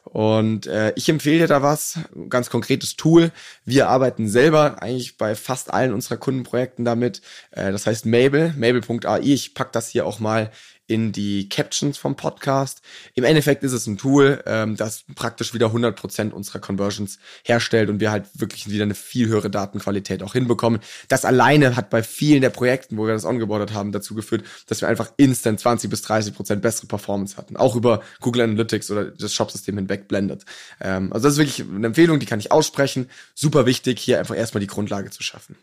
Und 0.04 0.68
äh, 0.68 0.94
ich 0.96 1.10
empfehle 1.10 1.40
dir 1.40 1.48
da 1.48 1.62
was, 1.64 2.00
ganz 2.30 2.50
konkretes 2.50 2.96
Tool. 2.96 3.32
Wir 3.66 3.90
arbeiten 3.90 4.28
selber 4.28 4.82
eigentlich 4.82 5.18
bei 5.18 5.34
fast 5.34 5.74
allen 5.74 5.94
unserer 5.94 6.18
Kundenprojekten 6.18 6.86
damit. 6.86 7.22
Äh, 7.52 7.72
das 7.72 7.88
heißt 7.88 8.06
Mabel, 8.06 8.54
mabel.ai. 8.56 9.22
Ich 9.22 9.56
pack 9.56 9.72
das 9.72 9.90
hier 9.90 10.06
auch 10.06 10.20
mal 10.20 10.52
in 10.88 11.12
die 11.12 11.50
Captions 11.50 11.98
vom 11.98 12.16
Podcast. 12.16 12.82
Im 13.16 13.24
Endeffekt 13.24 13.64
ist 13.64 13.72
es 13.72 13.88
ein 13.88 13.98
Tool, 13.98 14.44
ähm, 14.46 14.76
das 14.76 15.04
praktisch 15.16 15.54
wieder 15.54 15.68
100% 15.68 16.32
unserer 16.32 16.60
Conversions 16.60 17.18
herstellt 17.44 17.90
und 17.90 18.00
wir 18.00 18.12
halt 18.12 18.26
wirklich 18.34 18.70
wieder 18.70 18.84
eine 18.84 18.96
viel 18.96 19.28
höhere 19.28 19.50
Datenqualität 19.50 20.22
auch 20.22 20.34
hinbekommen. 20.34 20.80
Das 21.08 21.26
alleine 21.26 21.76
hat 21.76 21.90
bei 21.90 22.04
vielen 22.04 22.42
der 22.42 22.50
Projekten, 22.50 22.98
wo 22.98 23.06
wir 23.06 23.14
das 23.14 23.26
ongeboardet 23.26 23.74
haben, 23.74 23.92
dazu 23.92 24.14
geführt, 24.16 24.44
dass 24.68 24.82
wir 24.82 24.88
einfach 24.88 25.12
instant 25.18 25.60
20 25.60 25.90
bis 25.90 26.06
30% 26.06 26.58
bessere 26.58 26.88
Performance 26.88 27.38
hatten. 27.38 27.58
Auch 27.58 27.76
über 27.76 28.02
Google 28.22 28.44
Analytics 28.44 28.92
oder 28.92 29.06
das 29.06 29.34
Shopsystem 29.34 29.78
hinweg 29.78 30.08
blendet. 30.08 30.46
Ähm, 30.82 31.12
also 31.12 31.28
das 31.28 31.34
ist 31.34 31.40
wirklich 31.40 31.68
eine 31.68 31.88
Empfehlung, 31.88 32.20
die 32.20 32.26
kann 32.26 32.40
ich 32.40 32.52
aussprechen. 32.52 33.10
Super 33.34 33.66
wichtig, 33.66 34.00
hier 34.00 34.20
einfach 34.20 34.36
erstmal 34.36 34.62
die 34.62 34.68
Grundlage 34.68 35.10
zu 35.10 35.24
schaffen. 35.24 35.56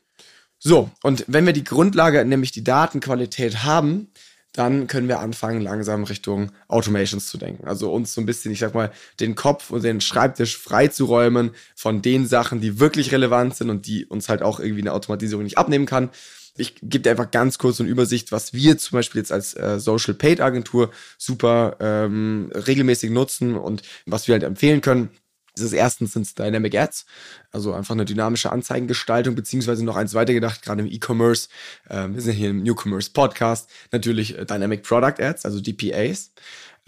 So, 0.65 0.91
und 1.03 1.25
wenn 1.27 1.45
wir 1.45 1.53
die 1.53 1.65
Grundlage, 1.65 2.25
nämlich 2.25 2.53
die 2.53 2.63
Datenqualität 2.63 3.65
haben, 3.65 4.13
dann 4.53 4.87
können 4.87 5.09
wir 5.09 5.21
anfangen, 5.21 5.63
langsam 5.63 6.05
Richtung 6.05 6.53
Automations 6.69 7.27
zu 7.29 7.39
denken. 7.39 7.67
Also 7.67 7.93
uns 7.93 8.13
so 8.13 8.21
ein 8.21 8.27
bisschen, 8.27 8.53
ich 8.53 8.59
sag 8.59 8.75
mal, 8.75 8.93
den 9.19 9.35
Kopf 9.35 9.71
und 9.71 9.83
den 9.83 10.01
Schreibtisch 10.01 10.59
freizuräumen 10.59 11.53
von 11.75 12.03
den 12.03 12.27
Sachen, 12.27 12.61
die 12.61 12.79
wirklich 12.79 13.13
relevant 13.13 13.57
sind 13.57 13.71
und 13.71 13.87
die 13.87 14.05
uns 14.05 14.29
halt 14.29 14.43
auch 14.43 14.61
irgendwie 14.61 14.83
eine 14.83 14.93
Automatisierung 14.93 15.45
nicht 15.45 15.59
abnehmen 15.59 15.87
kann. 15.87 16.11
Ich 16.59 16.75
gebe 16.83 17.01
dir 17.01 17.11
einfach 17.11 17.31
ganz 17.31 17.57
kurz 17.57 17.81
eine 17.81 17.89
Übersicht, 17.89 18.31
was 18.31 18.53
wir 18.53 18.77
zum 18.77 18.97
Beispiel 18.97 19.21
jetzt 19.21 19.33
als 19.33 19.55
äh, 19.55 19.81
Social 19.81 20.13
Paid 20.13 20.43
Agentur 20.43 20.91
super 21.17 21.79
ähm, 21.81 22.51
regelmäßig 22.55 23.11
nutzen 23.11 23.57
und 23.57 23.83
was 24.05 24.29
wir 24.29 24.35
halt 24.35 24.43
empfehlen 24.43 24.83
können. 24.83 25.09
Das 25.55 25.65
ist 25.65 25.73
erstens 25.73 26.13
sind 26.15 26.39
Dynamic 26.39 26.75
Ads, 26.75 27.05
also 27.51 27.75
einfach 27.75 27.95
eine 27.95 28.07
dynamische 28.07 28.51
Anzeigengestaltung, 28.51 29.35
beziehungsweise 29.35 29.85
noch 29.85 29.97
eins 29.97 30.15
weitergedacht, 30.15 30.63
gerade 30.63 30.83
im 30.83 30.91
E-Commerce. 30.91 31.49
Ähm, 31.91 32.15
wir 32.15 32.23
sind 32.23 32.33
hier 32.33 32.51
im 32.51 32.63
New 32.63 32.75
Commerce 32.75 33.11
Podcast. 33.11 33.69
Natürlich 33.91 34.39
äh, 34.39 34.47
Dynamic 34.47 34.83
Product 34.83 35.21
Ads, 35.23 35.45
also 35.45 35.61
DPAs. 35.61 36.33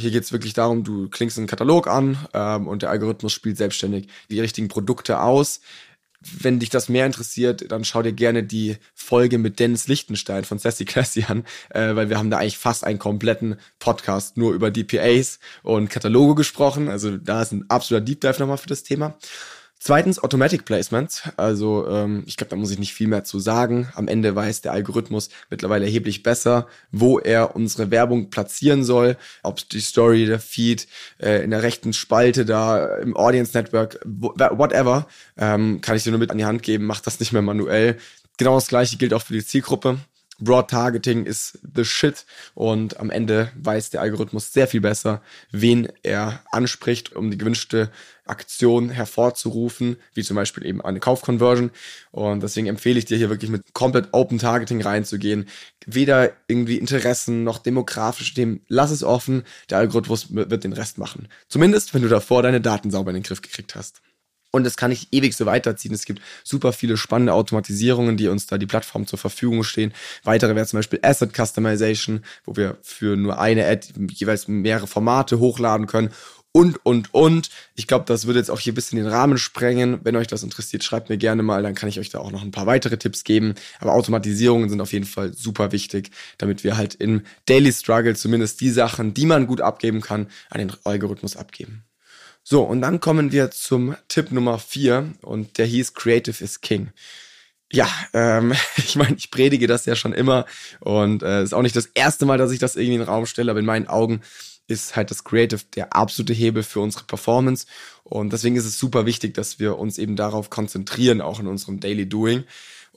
Hier 0.01 0.11
geht 0.11 0.25
es 0.25 0.33
wirklich 0.33 0.55
darum, 0.55 0.83
du 0.83 1.09
klingst 1.09 1.39
einen 1.39 1.47
Katalog 1.47 1.87
an 1.87 2.19
ähm, 2.33 2.67
und 2.67 2.83
der 2.83 2.91
Algorithmus 2.91 3.33
spielt 3.33 3.59
selbstständig 3.59 4.09
die 4.31 4.41
richtigen 4.41 4.69
Produkte 4.69 5.21
aus 5.21 5.61
wenn 6.41 6.59
dich 6.59 6.71
das 6.71 6.89
mehr 6.89 7.07
interessiert, 7.07 7.71
dann 7.71 7.85
schau 7.85 8.03
dir 8.03 8.13
gerne 8.13 8.43
die 8.43 8.77
Folge 8.95 9.39
mit 9.39 9.59
Dennis 9.59 9.89
Lichtenstein 9.89 10.45
von 10.45 10.59
Sassy 10.59 10.85
Classy 10.85 11.25
an, 11.29 11.45
äh, 11.71 11.95
weil 11.95 12.09
wir 12.09 12.19
haben 12.19 12.31
da 12.31 12.39
eigentlich 12.39 12.59
fast 12.59 12.85
einen 12.85 12.99
kompletten 12.99 13.57
Podcast 13.79 14.37
nur 14.37 14.53
über 14.55 14.71
DPAs 14.71 15.39
und 15.63 15.91
Kataloge 15.91 16.35
gesprochen. 16.35 16.89
Also 16.89 17.17
da 17.17 17.43
ist 17.43 17.53
ein 17.53 17.65
absoluter 17.69 18.05
Deep 18.05 18.21
Dive 18.21 18.41
nochmal 18.41 18.59
für 18.59 18.69
das 18.69 18.83
Thema. 18.83 19.17
Zweitens 19.87 20.19
Automatic 20.19 20.65
Placement. 20.65 21.25
Also 21.37 21.87
ähm, 21.87 22.23
ich 22.25 22.39
glaube, 22.39 22.49
da 22.49 22.57
muss 22.57 22.71
ich 22.71 22.79
nicht 22.79 22.95
viel 22.95 23.07
mehr 23.07 23.23
zu 23.23 23.39
sagen. 23.39 23.87
Am 23.95 24.09
Ende 24.09 24.35
weiß 24.35 24.63
der 24.63 24.73
Algorithmus 24.73 25.29
mittlerweile 25.51 25.85
erheblich 25.85 26.23
besser, 26.23 26.69
wo 26.91 27.19
er 27.19 27.55
unsere 27.55 27.91
Werbung 27.91 28.31
platzieren 28.31 28.83
soll. 28.83 29.19
Ob 29.43 29.69
die 29.69 29.81
Story, 29.81 30.25
der 30.25 30.41
Feed, 30.41 30.89
äh, 31.21 31.45
in 31.45 31.51
der 31.51 31.63
rechten 31.63 31.93
Spalte 31.93 32.47
da, 32.47 32.97
im 32.97 33.15
Audience 33.15 33.55
Network, 33.55 34.01
whatever, 34.07 35.07
ähm, 35.37 35.83
kann 35.83 35.99
ich 35.99 36.03
dir 36.03 36.13
nur 36.13 36.21
mit 36.21 36.31
an 36.31 36.39
die 36.39 36.47
Hand 36.47 36.63
geben. 36.63 36.87
Mach 36.87 37.01
das 37.01 37.21
nicht 37.21 37.35
mehr 37.35 37.43
manuell. 37.43 37.99
Genau 38.39 38.55
das 38.55 38.69
gleiche 38.69 38.97
gilt 38.97 39.13
auch 39.13 39.21
für 39.21 39.35
die 39.35 39.45
Zielgruppe. 39.45 39.99
Broad 40.41 40.71
Targeting 40.71 41.27
ist 41.27 41.59
the 41.75 41.85
shit 41.85 42.25
und 42.55 42.99
am 43.01 43.11
Ende 43.11 43.51
weiß 43.57 43.91
der 43.91 44.01
Algorithmus 44.01 44.53
sehr 44.53 44.67
viel 44.67 44.81
besser, 44.81 45.23
wen 45.51 45.89
er 46.03 46.43
anspricht, 46.51 47.15
um 47.15 47.31
die 47.31 47.39
gewünschte 47.39 47.91
Aktion 48.27 48.89
hervorzurufen, 48.89 49.97
wie 50.15 50.23
zum 50.23 50.37
Beispiel 50.37 50.65
eben 50.65 50.81
eine 50.81 51.01
Kaufconversion. 51.01 51.71
Und 52.11 52.43
deswegen 52.43 52.67
empfehle 52.67 52.99
ich 52.99 53.05
dir 53.05 53.19
hier 53.19 53.31
wirklich 53.31 53.51
mit 53.51 53.75
komplett 53.75 54.09
Open 54.13 54.39
Targeting 54.39 54.81
reinzugehen. 54.81 55.47
Weder 55.87 56.33
irgendwie 56.49 56.79
Interessen 56.79 57.45
noch 57.45 57.59
demografisch 57.59 58.35
dem, 58.35 58.63
lass 58.69 58.91
es 58.91 59.05
offen, 59.05 59.45
der 59.69 59.79
Algorithmus 59.79 60.35
wird 60.35 60.65
den 60.65 60.73
Rest 60.73 60.99
machen. 60.99 61.29
Zumindest, 61.49 61.93
wenn 61.93 62.03
du 62.03 62.09
davor 62.09 62.43
deine 62.43 62.61
Daten 62.61 62.91
sauber 62.91 63.11
in 63.11 63.17
den 63.17 63.23
Griff 63.23 63.43
gekriegt 63.43 63.75
hast. 63.75 64.01
Und 64.55 64.63
das 64.63 64.77
kann 64.77 64.93
ich 64.93 65.09
ewig 65.11 65.35
so 65.35 65.47
weiterziehen. 65.47 65.93
Es 65.93 66.05
gibt 66.05 66.23
super 66.45 66.73
viele 66.73 66.97
spannende 66.97 67.33
Automatisierungen, 67.33 68.17
die 68.17 68.29
uns 68.29 68.47
da 68.47 68.57
die 68.57 68.67
Plattform 68.67 69.05
zur 69.05 69.19
Verfügung 69.19 69.65
stehen. 69.65 69.93
Weitere 70.23 70.55
wäre 70.55 70.65
zum 70.65 70.79
Beispiel 70.79 71.01
Asset 71.03 71.35
Customization, 71.35 72.25
wo 72.45 72.55
wir 72.55 72.79
für 72.81 73.17
nur 73.17 73.41
eine 73.41 73.67
Ad 73.67 73.89
jeweils 74.13 74.47
mehrere 74.47 74.87
Formate 74.87 75.41
hochladen 75.41 75.89
können 75.89 76.11
und, 76.53 76.87
und, 76.87 77.13
und. 77.13 77.51
Ich 77.75 77.89
glaube, 77.89 78.05
das 78.07 78.27
würde 78.27 78.39
jetzt 78.39 78.49
auch 78.49 78.61
hier 78.61 78.73
ein 78.73 78.77
bisschen 78.77 78.97
den 78.97 79.09
Rahmen 79.09 79.39
sprengen. 79.39 79.99
Wenn 80.05 80.15
euch 80.15 80.29
das 80.29 80.45
interessiert, 80.45 80.85
schreibt 80.85 81.09
mir 81.09 81.19
gerne 81.19 81.43
mal, 81.43 81.65
dann 81.65 81.75
kann 81.75 81.89
ich 81.89 81.99
euch 81.99 82.11
da 82.11 82.21
auch 82.21 82.31
noch 82.31 82.43
ein 82.43 82.53
paar 82.53 82.67
weitere 82.67 82.97
Tipps 82.97 83.25
geben. 83.25 83.57
Aber 83.81 83.93
Automatisierungen 83.93 84.71
sind 84.71 84.81
auf 84.81 84.93
jeden 84.93 85.05
Fall 85.05 85.33
super 85.35 85.73
wichtig, 85.73 86.13
damit 86.39 86.63
wir 86.63 86.77
halt 86.77 86.95
im 86.95 87.23
Daily 87.47 87.73
Struggle 87.73 88.15
zumindest 88.15 88.61
die 88.61 88.71
Sachen, 88.71 89.15
die 89.15 89.27
man 89.27 89.49
gut 89.49 89.61
abgeben 89.61 90.01
kann, 90.01 90.29
an 90.49 90.61
den 90.61 90.73
Algorithmus 90.85 91.37
abgeben. 91.37 91.83
So, 92.47 92.63
und 92.63 92.83
dann 92.83 93.01
kommen 93.01 93.33
wir 93.33 93.51
zum 93.51 93.97
Tipp 94.09 94.31
Nummer 94.31 94.59
vier 94.59 95.15
und 95.23 95.57
der 95.57 95.65
hieß 95.65 95.95
Creative 95.95 96.45
is 96.45 96.61
King. 96.61 96.91
Ja, 97.73 97.89
ähm, 98.13 98.53
ich 98.77 98.97
meine, 98.97 99.17
ich 99.17 99.31
predige 99.31 99.67
das 99.67 99.87
ja 99.87 99.97
schon 99.97 100.13
immer 100.13 100.45
und 100.81 101.23
es 101.23 101.29
äh, 101.29 101.43
ist 101.43 101.55
auch 101.55 101.63
nicht 101.63 101.75
das 101.75 101.87
erste 101.87 102.27
Mal, 102.27 102.37
dass 102.37 102.53
ich 102.53 102.59
das 102.59 102.77
irgendwie 102.77 102.97
in 102.97 103.01
den 103.01 103.09
Raum 103.09 103.25
stelle, 103.25 103.51
aber 103.51 103.61
in 103.61 103.67
meinen 103.67 103.89
Augen 103.89 104.21
ist 104.69 104.95
halt 104.95 105.11
das 105.11 105.25
Creative 105.25 105.63
der 105.75 105.95
absolute 105.95 106.35
Hebel 106.35 106.63
für 106.63 106.81
unsere 106.81 107.05
Performance 107.05 107.67
und 108.03 108.33
deswegen 108.33 108.57
ist 108.57 108.67
es 108.67 108.79
super 108.79 109.07
wichtig, 109.07 109.33
dass 109.33 109.59
wir 109.59 109.79
uns 109.79 109.97
eben 109.97 110.15
darauf 110.15 110.51
konzentrieren, 110.51 111.23
auch 111.23 111.41
in 111.41 111.47
unserem 111.47 111.81
Daily 111.81 112.07
Doing 112.07 112.45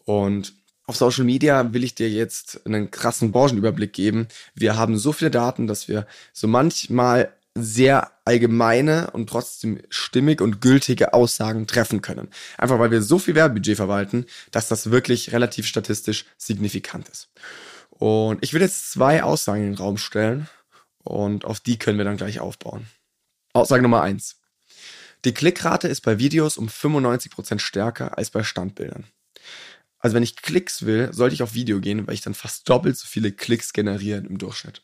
und 0.03 0.53
auf 0.87 0.95
Social 0.95 1.25
Media 1.25 1.73
will 1.73 1.83
ich 1.83 1.95
dir 1.95 2.09
jetzt 2.09 2.65
einen 2.65 2.91
krassen 2.91 3.33
Branchenüberblick 3.33 3.91
geben. 3.91 4.29
Wir 4.55 4.77
haben 4.77 4.97
so 4.97 5.11
viele 5.11 5.29
Daten, 5.29 5.67
dass 5.67 5.89
wir 5.89 6.07
so 6.31 6.47
manchmal 6.47 7.33
sehr 7.63 8.11
allgemeine 8.25 9.11
und 9.11 9.29
trotzdem 9.29 9.81
stimmig 9.89 10.41
und 10.41 10.61
gültige 10.61 11.13
Aussagen 11.13 11.67
treffen 11.67 12.01
können. 12.01 12.29
Einfach 12.57 12.79
weil 12.79 12.91
wir 12.91 13.01
so 13.01 13.19
viel 13.19 13.35
Werbebudget 13.35 13.77
verwalten, 13.77 14.25
dass 14.51 14.67
das 14.67 14.91
wirklich 14.91 15.31
relativ 15.31 15.67
statistisch 15.67 16.25
signifikant 16.37 17.09
ist. 17.09 17.29
Und 17.89 18.43
ich 18.43 18.53
will 18.53 18.61
jetzt 18.61 18.91
zwei 18.91 19.23
Aussagen 19.23 19.63
in 19.63 19.71
den 19.71 19.77
Raum 19.77 19.97
stellen 19.97 20.47
und 20.99 21.45
auf 21.45 21.59
die 21.59 21.79
können 21.79 21.97
wir 21.97 22.05
dann 22.05 22.17
gleich 22.17 22.39
aufbauen. 22.39 22.87
Aussage 23.53 23.81
Nummer 23.81 24.01
eins: 24.01 24.37
Die 25.25 25.33
Klickrate 25.33 25.87
ist 25.87 26.01
bei 26.01 26.19
Videos 26.19 26.57
um 26.57 26.67
95% 26.67 27.59
stärker 27.59 28.17
als 28.17 28.29
bei 28.29 28.43
Standbildern. 28.43 29.05
Also 29.99 30.15
wenn 30.15 30.23
ich 30.23 30.35
Klicks 30.35 30.85
will, 30.85 31.11
sollte 31.11 31.33
ich 31.33 31.41
auf 31.41 31.55
Video 31.55 31.79
gehen, 31.79 32.05
weil 32.05 32.13
ich 32.13 32.21
dann 32.21 32.35
fast 32.35 32.69
doppelt 32.69 32.97
so 32.97 33.07
viele 33.07 33.31
Klicks 33.31 33.73
generiere 33.73 34.19
im 34.19 34.37
Durchschnitt. 34.37 34.83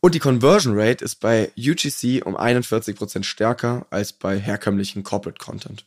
Und 0.00 0.14
die 0.14 0.18
Conversion 0.18 0.78
Rate 0.78 1.04
ist 1.04 1.16
bei 1.16 1.52
UGC 1.58 2.22
um 2.24 2.36
41% 2.36 3.22
stärker 3.22 3.86
als 3.90 4.12
bei 4.12 4.38
herkömmlichen 4.38 5.02
Corporate 5.02 5.38
Content. 5.38 5.84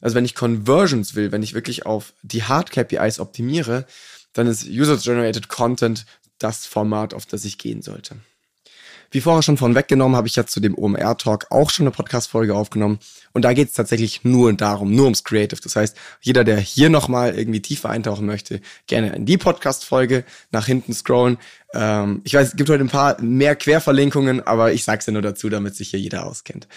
Also 0.00 0.14
wenn 0.14 0.24
ich 0.24 0.34
Conversions 0.34 1.14
will, 1.14 1.32
wenn 1.32 1.42
ich 1.42 1.52
wirklich 1.52 1.84
auf 1.84 2.14
die 2.22 2.44
Hard 2.44 2.70
KPIs 2.70 3.18
optimiere, 3.18 3.86
dann 4.32 4.46
ist 4.46 4.66
User-Generated 4.66 5.48
Content 5.48 6.06
das 6.38 6.64
Format, 6.64 7.12
auf 7.12 7.26
das 7.26 7.44
ich 7.44 7.58
gehen 7.58 7.82
sollte. 7.82 8.16
Wie 9.12 9.20
vorher 9.20 9.42
schon 9.42 9.56
von 9.56 9.74
weggenommen, 9.74 10.16
habe 10.16 10.28
ich 10.28 10.36
ja 10.36 10.46
zu 10.46 10.60
dem 10.60 10.78
OMR-Talk 10.78 11.46
auch 11.50 11.70
schon 11.70 11.84
eine 11.84 11.90
Podcast-Folge 11.90 12.54
aufgenommen. 12.54 13.00
Und 13.32 13.44
da 13.44 13.52
geht 13.54 13.68
es 13.68 13.74
tatsächlich 13.74 14.22
nur 14.22 14.52
darum, 14.52 14.94
nur 14.94 15.04
ums 15.04 15.24
Creative. 15.24 15.60
Das 15.60 15.74
heißt, 15.74 15.96
jeder, 16.20 16.44
der 16.44 16.58
hier 16.58 16.90
nochmal 16.90 17.36
irgendwie 17.36 17.60
tiefer 17.60 17.90
eintauchen 17.90 18.24
möchte, 18.24 18.60
gerne 18.86 19.16
in 19.16 19.26
die 19.26 19.36
Podcast-Folge 19.36 20.24
nach 20.52 20.66
hinten 20.66 20.94
scrollen. 20.94 21.38
Ähm, 21.74 22.20
ich 22.22 22.34
weiß, 22.34 22.48
es 22.50 22.56
gibt 22.56 22.70
heute 22.70 22.84
ein 22.84 22.88
paar 22.88 23.20
mehr 23.20 23.56
Querverlinkungen, 23.56 24.46
aber 24.46 24.72
ich 24.72 24.84
sag's 24.84 25.06
ja 25.06 25.12
nur 25.12 25.22
dazu, 25.22 25.48
damit 25.48 25.74
sich 25.74 25.90
hier 25.90 25.98
jeder 25.98 26.24
auskennt. 26.24 26.68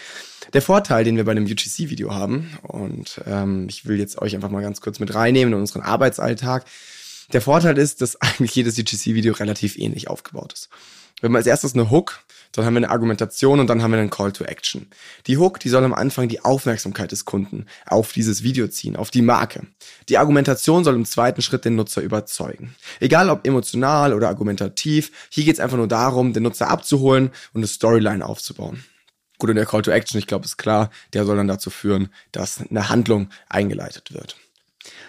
Der 0.54 0.64
Vorteil, 0.64 1.04
den 1.04 1.18
wir 1.18 1.26
bei 1.26 1.32
einem 1.32 1.46
UGC-Video 1.46 2.16
haben, 2.16 2.58
und 2.64 3.22
ähm, 3.28 3.68
ich 3.70 3.86
will 3.86 4.00
jetzt 4.00 4.20
euch 4.20 4.34
einfach 4.34 4.50
mal 4.50 4.64
ganz 4.64 4.82
kurz 4.82 5.00
mit 5.00 5.14
reinnehmen 5.14 5.54
in 5.54 5.60
unseren 5.60 5.84
Arbeitsalltag. 5.84 6.66
Der 7.32 7.42
Vorteil 7.42 7.78
ist, 7.78 8.02
dass 8.02 8.16
eigentlich 8.22 8.56
jedes 8.56 8.80
UGC-Video 8.80 9.34
relativ 9.34 9.78
ähnlich 9.78 10.08
aufgebaut 10.08 10.54
ist. 10.54 10.70
Wir 11.24 11.30
haben 11.30 11.38
als 11.38 11.48
erstes 11.48 11.74
eine 11.74 11.90
Hook, 11.90 12.20
dann 12.52 12.66
haben 12.66 12.74
wir 12.74 12.80
eine 12.80 12.90
Argumentation 12.90 13.62
und 13.62 13.68
dann 13.68 13.82
haben 13.82 13.92
wir 13.92 14.00
einen 14.00 14.10
Call 14.10 14.34
to 14.34 14.44
Action. 14.44 14.88
Die 15.26 15.38
Hook, 15.38 15.58
die 15.62 15.70
soll 15.70 15.82
am 15.86 15.94
Anfang 15.94 16.28
die 16.28 16.42
Aufmerksamkeit 16.44 17.14
des 17.14 17.24
Kunden 17.24 17.66
auf 17.86 18.12
dieses 18.12 18.44
Video 18.44 18.68
ziehen, 18.68 18.98
auf 18.98 19.10
die 19.10 19.22
Marke. 19.22 19.66
Die 20.10 20.18
Argumentation 20.18 20.84
soll 20.84 20.96
im 20.96 21.06
zweiten 21.06 21.42
Schritt 21.42 21.64
den 21.64 21.78
Nutzer 21.78 22.02
überzeugen. 22.02 22.76
Egal 23.00 23.30
ob 23.30 23.48
emotional 23.48 24.14
oder 24.14 24.28
argumentativ, 24.28 25.14
hier 25.30 25.46
geht 25.46 25.54
es 25.54 25.60
einfach 25.62 25.78
nur 25.78 25.88
darum, 25.88 26.34
den 26.34 26.44
Nutzer 26.44 26.70
abzuholen 26.70 27.28
und 27.54 27.60
eine 27.62 27.68
Storyline 27.68 28.26
aufzubauen. 28.26 28.84
Gut, 29.40 29.50
und 29.50 29.56
der 29.56 29.66
Call 29.66 29.82
to 29.82 29.92
Action, 29.92 30.20
ich 30.20 30.28
glaube, 30.28 30.44
ist 30.44 30.58
klar, 30.58 30.90
der 31.14 31.24
soll 31.24 31.38
dann 31.38 31.48
dazu 31.48 31.70
führen, 31.70 32.10
dass 32.34 32.60
eine 32.70 32.90
Handlung 32.90 33.30
eingeleitet 33.48 34.14
wird. 34.14 34.36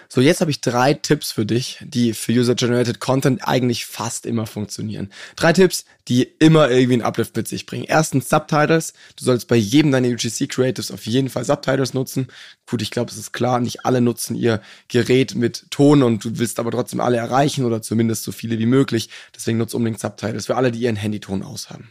So, 0.09 0.21
jetzt 0.21 0.41
habe 0.41 0.51
ich 0.51 0.61
drei 0.61 0.95
Tipps 0.95 1.33
für 1.33 1.45
dich, 1.45 1.79
die 1.83 2.15
für 2.15 2.33
User-Generated 2.33 3.01
Content 3.01 3.47
eigentlich 3.47 3.87
fast 3.87 4.27
immer 4.27 4.47
funktionieren. 4.47 5.11
Drei 5.35 5.53
Tipps, 5.53 5.85
die 6.07 6.23
immer 6.23 6.71
irgendwie 6.71 6.95
einen 6.95 7.03
Uplift 7.03 7.35
mit 7.37 7.49
sich 7.49 7.67
bringen. 7.67 7.85
Erstens 7.89 8.29
Subtitles. 8.29 8.93
Du 9.17 9.25
sollst 9.25 9.49
bei 9.49 9.57
jedem 9.57 9.91
deiner 9.91 10.09
UGC 10.09 10.49
Creatives 10.49 10.91
auf 10.91 11.07
jeden 11.07 11.31
Fall 11.31 11.45
Subtitles 11.45 11.95
nutzen. 11.95 12.29
Gut, 12.69 12.83
ich 12.83 12.91
glaube, 12.91 13.11
es 13.11 13.17
ist 13.17 13.33
klar, 13.33 13.61
nicht 13.61 13.85
alle 13.85 14.01
nutzen 14.01 14.37
ihr 14.37 14.61
Gerät 14.89 15.35
mit 15.35 15.71
Ton 15.71 16.03
und 16.03 16.25
du 16.25 16.39
willst 16.39 16.61
aber 16.61 16.71
trotzdem 16.71 17.01
alle 17.01 17.17
erreichen 17.17 17.65
oder 17.65 17.83
zumindest 17.83 18.25
so 18.25 18.33
viele 18.33 18.59
wie 18.59 18.67
möglich. 18.67 19.09
Deswegen 19.35 19.59
nutze 19.59 19.77
unbedingt 19.77 20.01
Subtitles 20.01 20.47
für 20.47 20.57
alle, 20.57 20.71
die 20.71 20.81
ihren 20.81 20.97
Handyton 20.97 21.43
aushaben. 21.43 21.89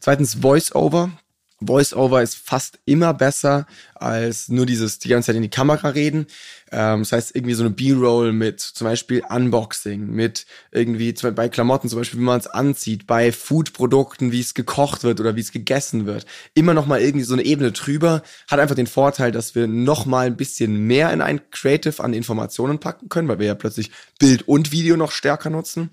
Zweitens 0.00 0.34
Voice-Over. 0.34 1.12
Voice-Over 1.60 2.22
ist 2.22 2.36
fast 2.36 2.78
immer 2.86 3.12
besser 3.12 3.66
als 4.00 4.48
nur 4.48 4.66
dieses 4.66 4.98
die 4.98 5.08
ganze 5.08 5.26
Zeit 5.26 5.36
in 5.36 5.42
die 5.42 5.50
Kamera 5.50 5.88
reden. 5.88 6.26
Ähm, 6.72 7.00
das 7.00 7.12
heißt, 7.12 7.36
irgendwie 7.36 7.54
so 7.54 7.62
eine 7.62 7.70
B-Roll 7.70 8.32
mit 8.32 8.60
zum 8.60 8.86
Beispiel 8.86 9.22
Unboxing, 9.28 10.06
mit 10.06 10.46
irgendwie 10.70 11.12
bei 11.34 11.48
Klamotten 11.48 11.88
zum 11.88 11.98
Beispiel, 11.98 12.20
wie 12.20 12.24
man 12.24 12.40
es 12.40 12.46
anzieht, 12.46 13.06
bei 13.06 13.32
Food-Produkten, 13.32 14.32
wie 14.32 14.40
es 14.40 14.54
gekocht 14.54 15.02
wird 15.02 15.20
oder 15.20 15.36
wie 15.36 15.40
es 15.40 15.52
gegessen 15.52 16.06
wird. 16.06 16.26
Immer 16.54 16.74
noch 16.74 16.86
mal 16.86 17.00
irgendwie 17.00 17.24
so 17.24 17.34
eine 17.34 17.44
Ebene 17.44 17.72
drüber. 17.72 18.22
Hat 18.48 18.60
einfach 18.60 18.74
den 18.74 18.86
Vorteil, 18.86 19.32
dass 19.32 19.54
wir 19.54 19.66
noch 19.66 20.06
mal 20.06 20.26
ein 20.26 20.36
bisschen 20.36 20.86
mehr 20.86 21.12
in 21.12 21.20
ein 21.20 21.40
Creative 21.50 22.02
an 22.02 22.14
Informationen 22.14 22.78
packen 22.78 23.08
können, 23.08 23.28
weil 23.28 23.38
wir 23.38 23.46
ja 23.46 23.54
plötzlich 23.54 23.90
Bild 24.18 24.48
und 24.48 24.72
Video 24.72 24.96
noch 24.96 25.12
stärker 25.12 25.50
nutzen. 25.50 25.90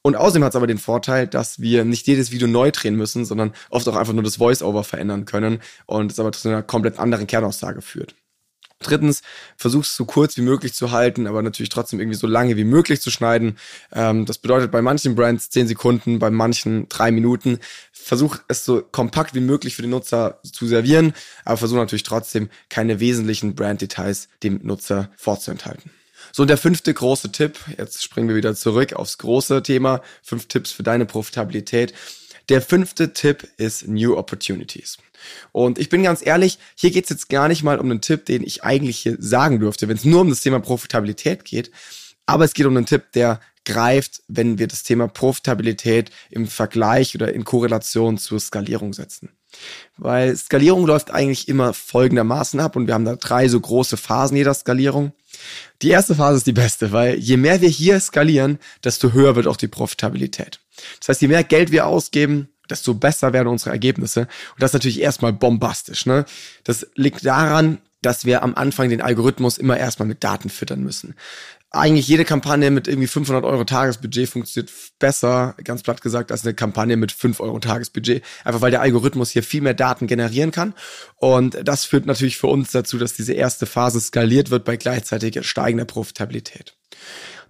Und 0.00 0.16
außerdem 0.16 0.44
hat 0.44 0.52
es 0.52 0.56
aber 0.56 0.66
den 0.66 0.78
Vorteil, 0.78 1.26
dass 1.26 1.60
wir 1.60 1.84
nicht 1.84 2.06
jedes 2.06 2.30
Video 2.30 2.46
neu 2.46 2.70
drehen 2.70 2.94
müssen, 2.94 3.24
sondern 3.24 3.52
oft 3.68 3.86
auch 3.88 3.96
einfach 3.96 4.12
nur 4.12 4.22
das 4.22 4.36
Voice-Over 4.36 4.84
verändern 4.84 5.24
können 5.24 5.60
und 5.86 6.12
es 6.12 6.20
aber 6.20 6.32
zu 6.32 6.48
einer 6.48 6.62
komplett 6.62 6.98
anderen 6.98 7.26
Kernaussage 7.48 7.82
führt. 7.82 8.14
Drittens, 8.80 9.22
versuch's 9.56 9.96
so 9.96 10.04
kurz 10.04 10.36
wie 10.36 10.42
möglich 10.42 10.72
zu 10.72 10.92
halten, 10.92 11.26
aber 11.26 11.42
natürlich 11.42 11.68
trotzdem 11.68 11.98
irgendwie 11.98 12.16
so 12.16 12.28
lange 12.28 12.56
wie 12.56 12.64
möglich 12.64 13.00
zu 13.00 13.10
schneiden. 13.10 13.58
Ähm, 13.92 14.24
das 14.24 14.38
bedeutet 14.38 14.70
bei 14.70 14.82
manchen 14.82 15.16
Brands 15.16 15.50
zehn 15.50 15.66
Sekunden, 15.66 16.20
bei 16.20 16.30
manchen 16.30 16.88
drei 16.88 17.10
Minuten. 17.10 17.58
Versuch 17.90 18.38
es 18.46 18.64
so 18.64 18.80
kompakt 18.80 19.34
wie 19.34 19.40
möglich 19.40 19.74
für 19.74 19.82
den 19.82 19.90
Nutzer 19.90 20.40
zu 20.44 20.68
servieren, 20.68 21.12
aber 21.44 21.56
versuch 21.56 21.76
natürlich 21.76 22.04
trotzdem 22.04 22.50
keine 22.68 23.00
wesentlichen 23.00 23.56
Branddetails 23.56 24.28
dem 24.44 24.60
Nutzer 24.62 25.10
vorzuenthalten. 25.16 25.90
So, 26.32 26.44
der 26.44 26.56
fünfte 26.56 26.94
große 26.94 27.32
Tipp, 27.32 27.58
jetzt 27.78 28.04
springen 28.04 28.28
wir 28.28 28.36
wieder 28.36 28.54
zurück 28.54 28.92
aufs 28.92 29.18
große 29.18 29.60
Thema, 29.64 30.02
fünf 30.22 30.46
Tipps 30.46 30.70
für 30.70 30.84
deine 30.84 31.04
Profitabilität. 31.04 31.94
Der 32.48 32.62
fünfte 32.62 33.12
Tipp 33.12 33.46
ist 33.58 33.88
New 33.88 34.16
Opportunities. 34.16 34.96
Und 35.52 35.78
ich 35.78 35.90
bin 35.90 36.02
ganz 36.02 36.24
ehrlich, 36.24 36.58
hier 36.74 36.90
geht's 36.90 37.10
jetzt 37.10 37.28
gar 37.28 37.48
nicht 37.48 37.62
mal 37.62 37.78
um 37.78 37.90
einen 37.90 38.00
Tipp, 38.00 38.24
den 38.24 38.42
ich 38.42 38.64
eigentlich 38.64 38.98
hier 38.98 39.16
sagen 39.18 39.60
dürfte, 39.60 39.88
wenn 39.88 39.96
es 39.96 40.04
nur 40.04 40.22
um 40.22 40.30
das 40.30 40.40
Thema 40.40 40.60
Profitabilität 40.60 41.44
geht. 41.44 41.70
Aber 42.24 42.44
es 42.44 42.54
geht 42.54 42.66
um 42.66 42.76
einen 42.76 42.86
Tipp, 42.86 43.12
der 43.12 43.40
greift, 43.64 44.22
wenn 44.28 44.58
wir 44.58 44.66
das 44.66 44.82
Thema 44.82 45.08
Profitabilität 45.08 46.10
im 46.30 46.46
Vergleich 46.46 47.14
oder 47.14 47.34
in 47.34 47.44
Korrelation 47.44 48.16
zur 48.16 48.40
Skalierung 48.40 48.94
setzen. 48.94 49.30
Weil 49.96 50.36
Skalierung 50.36 50.86
läuft 50.86 51.10
eigentlich 51.10 51.48
immer 51.48 51.74
folgendermaßen 51.74 52.60
ab 52.60 52.76
und 52.76 52.86
wir 52.86 52.94
haben 52.94 53.04
da 53.04 53.16
drei 53.16 53.48
so 53.48 53.60
große 53.60 53.96
Phasen 53.96 54.36
jeder 54.36 54.54
Skalierung. 54.54 55.12
Die 55.82 55.90
erste 55.90 56.14
Phase 56.14 56.38
ist 56.38 56.46
die 56.46 56.52
beste, 56.52 56.92
weil 56.92 57.18
je 57.18 57.36
mehr 57.36 57.60
wir 57.60 57.68
hier 57.68 57.98
skalieren, 58.00 58.58
desto 58.84 59.12
höher 59.12 59.36
wird 59.36 59.46
auch 59.46 59.56
die 59.56 59.68
Profitabilität. 59.68 60.60
Das 61.00 61.08
heißt, 61.08 61.22
je 61.22 61.28
mehr 61.28 61.44
Geld 61.44 61.70
wir 61.70 61.86
ausgeben, 61.86 62.48
desto 62.70 62.94
besser 62.94 63.32
werden 63.32 63.48
unsere 63.48 63.70
Ergebnisse. 63.70 64.22
Und 64.22 64.62
das 64.62 64.70
ist 64.70 64.74
natürlich 64.74 65.00
erstmal 65.00 65.32
bombastisch. 65.32 66.06
Ne? 66.06 66.24
Das 66.64 66.86
liegt 66.94 67.24
daran, 67.24 67.78
dass 68.02 68.24
wir 68.24 68.42
am 68.42 68.54
Anfang 68.54 68.90
den 68.90 69.00
Algorithmus 69.00 69.58
immer 69.58 69.76
erstmal 69.76 70.06
mit 70.06 70.22
Daten 70.22 70.50
füttern 70.50 70.82
müssen 70.82 71.16
eigentlich 71.70 72.08
jede 72.08 72.24
Kampagne 72.24 72.70
mit 72.70 72.88
irgendwie 72.88 73.06
500 73.06 73.44
Euro 73.44 73.64
Tagesbudget 73.64 74.28
funktioniert 74.28 74.72
besser, 74.98 75.54
ganz 75.62 75.82
platt 75.82 76.00
gesagt, 76.00 76.32
als 76.32 76.44
eine 76.44 76.54
Kampagne 76.54 76.96
mit 76.96 77.12
5 77.12 77.40
Euro 77.40 77.58
Tagesbudget. 77.58 78.24
Einfach 78.44 78.62
weil 78.62 78.70
der 78.70 78.80
Algorithmus 78.80 79.30
hier 79.30 79.42
viel 79.42 79.60
mehr 79.60 79.74
Daten 79.74 80.06
generieren 80.06 80.50
kann. 80.50 80.74
Und 81.16 81.58
das 81.62 81.84
führt 81.84 82.06
natürlich 82.06 82.38
für 82.38 82.46
uns 82.46 82.70
dazu, 82.70 82.96
dass 82.96 83.14
diese 83.14 83.34
erste 83.34 83.66
Phase 83.66 84.00
skaliert 84.00 84.50
wird 84.50 84.64
bei 84.64 84.76
gleichzeitig 84.76 85.46
steigender 85.46 85.84
Profitabilität. 85.84 86.74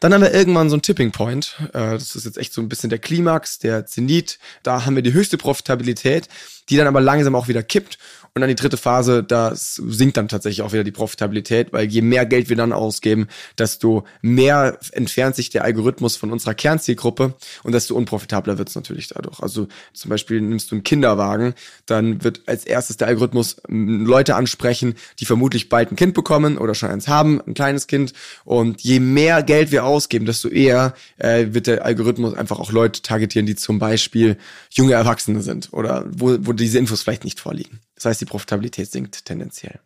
Dann 0.01 0.15
haben 0.15 0.23
wir 0.23 0.33
irgendwann 0.33 0.71
so 0.71 0.77
einen 0.77 0.83
Tipping 0.83 1.11
Point. 1.11 1.57
Äh, 1.73 1.93
das 1.93 2.15
ist 2.15 2.25
jetzt 2.25 2.39
echt 2.39 2.53
so 2.53 2.61
ein 2.61 2.69
bisschen 2.69 2.91
der 2.91 2.99
Klimax, 2.99 3.59
der 3.59 3.87
Zenit. 3.87 4.39
Da 4.63 4.85
haben 4.85 4.95
wir 4.95 5.03
die 5.03 5.13
höchste 5.13 5.39
Profitabilität, 5.39 6.29
die 6.69 6.77
dann 6.77 6.87
aber 6.87 7.01
langsam 7.01 7.35
auch 7.35 7.49
wieder 7.49 7.63
kippt. 7.63 7.99
Und 8.39 8.43
dann 8.43 8.51
die 8.51 8.55
dritte 8.55 8.77
Phase, 8.77 9.25
da 9.25 9.53
sinkt 9.55 10.17
dann 10.17 10.29
tatsächlich 10.29 10.63
auch 10.63 10.73
wieder 10.73 10.85
die 10.85 10.93
Profitabilität, 10.93 11.73
weil 11.73 11.89
je 11.89 12.03
mehr 12.03 12.25
Geld 12.25 12.49
wir 12.49 12.55
dann 12.55 12.73
ausgeben, 12.73 13.27
desto 13.59 14.05
mehr 14.23 14.79
entfernt 14.93 15.35
sich 15.35 15.51
der 15.51 15.65
Algorithmus 15.65 16.17
von 16.17 16.31
unserer 16.31 16.55
Kernzielgruppe 16.55 17.35
und 17.65 17.73
desto 17.73 17.97
unprofitabler 17.97 18.57
wird 18.59 18.69
es 18.69 18.77
natürlich 18.77 19.09
dadurch. 19.09 19.41
Also 19.41 19.67
zum 19.93 20.11
Beispiel 20.11 20.41
nimmst 20.41 20.71
du 20.71 20.77
einen 20.77 20.85
Kinderwagen, 20.85 21.55
dann 21.87 22.23
wird 22.23 22.43
als 22.47 22.65
erstes 22.65 22.97
der 22.97 23.09
Algorithmus 23.09 23.57
Leute 23.67 24.37
ansprechen, 24.37 24.95
die 25.19 25.25
vermutlich 25.25 25.69
bald 25.69 25.91
ein 25.91 25.97
Kind 25.97 26.15
bekommen 26.15 26.59
oder 26.59 26.77
schon 26.77 26.91
eins 26.91 27.09
haben, 27.09 27.41
ein 27.45 27.55
kleines 27.55 27.89
Kind. 27.89 28.13
Und 28.45 28.83
je 28.83 29.01
mehr 29.01 29.43
Geld 29.43 29.73
wir 29.73 29.83
ausgeben, 29.88 30.27
desto 30.27 30.48
eher 30.48 30.94
äh, 31.16 31.46
wird 31.51 31.66
der 31.66 31.85
Algorithmus 31.85 32.35
einfach 32.35 32.59
auch 32.61 32.70
Leute 32.72 33.03
targetieren, 33.03 33.46
die 33.46 33.57
zum 33.57 33.79
Beispiel 33.79 34.37
junge 34.70 34.92
Erwachsene 34.92 35.42
sind 35.42 35.72
oder 35.72 36.05
wo, 36.09 36.37
wo 36.40 36.53
diese 36.53 36.79
Infos 36.79 37.03
vielleicht 37.03 37.24
nicht 37.24 37.40
vorliegen. 37.40 37.81
Das 37.94 38.05
heißt, 38.05 38.20
die 38.20 38.27
Profitabilität 38.27 38.90
sinkt 38.90 39.24
tendenziell. 39.24 39.81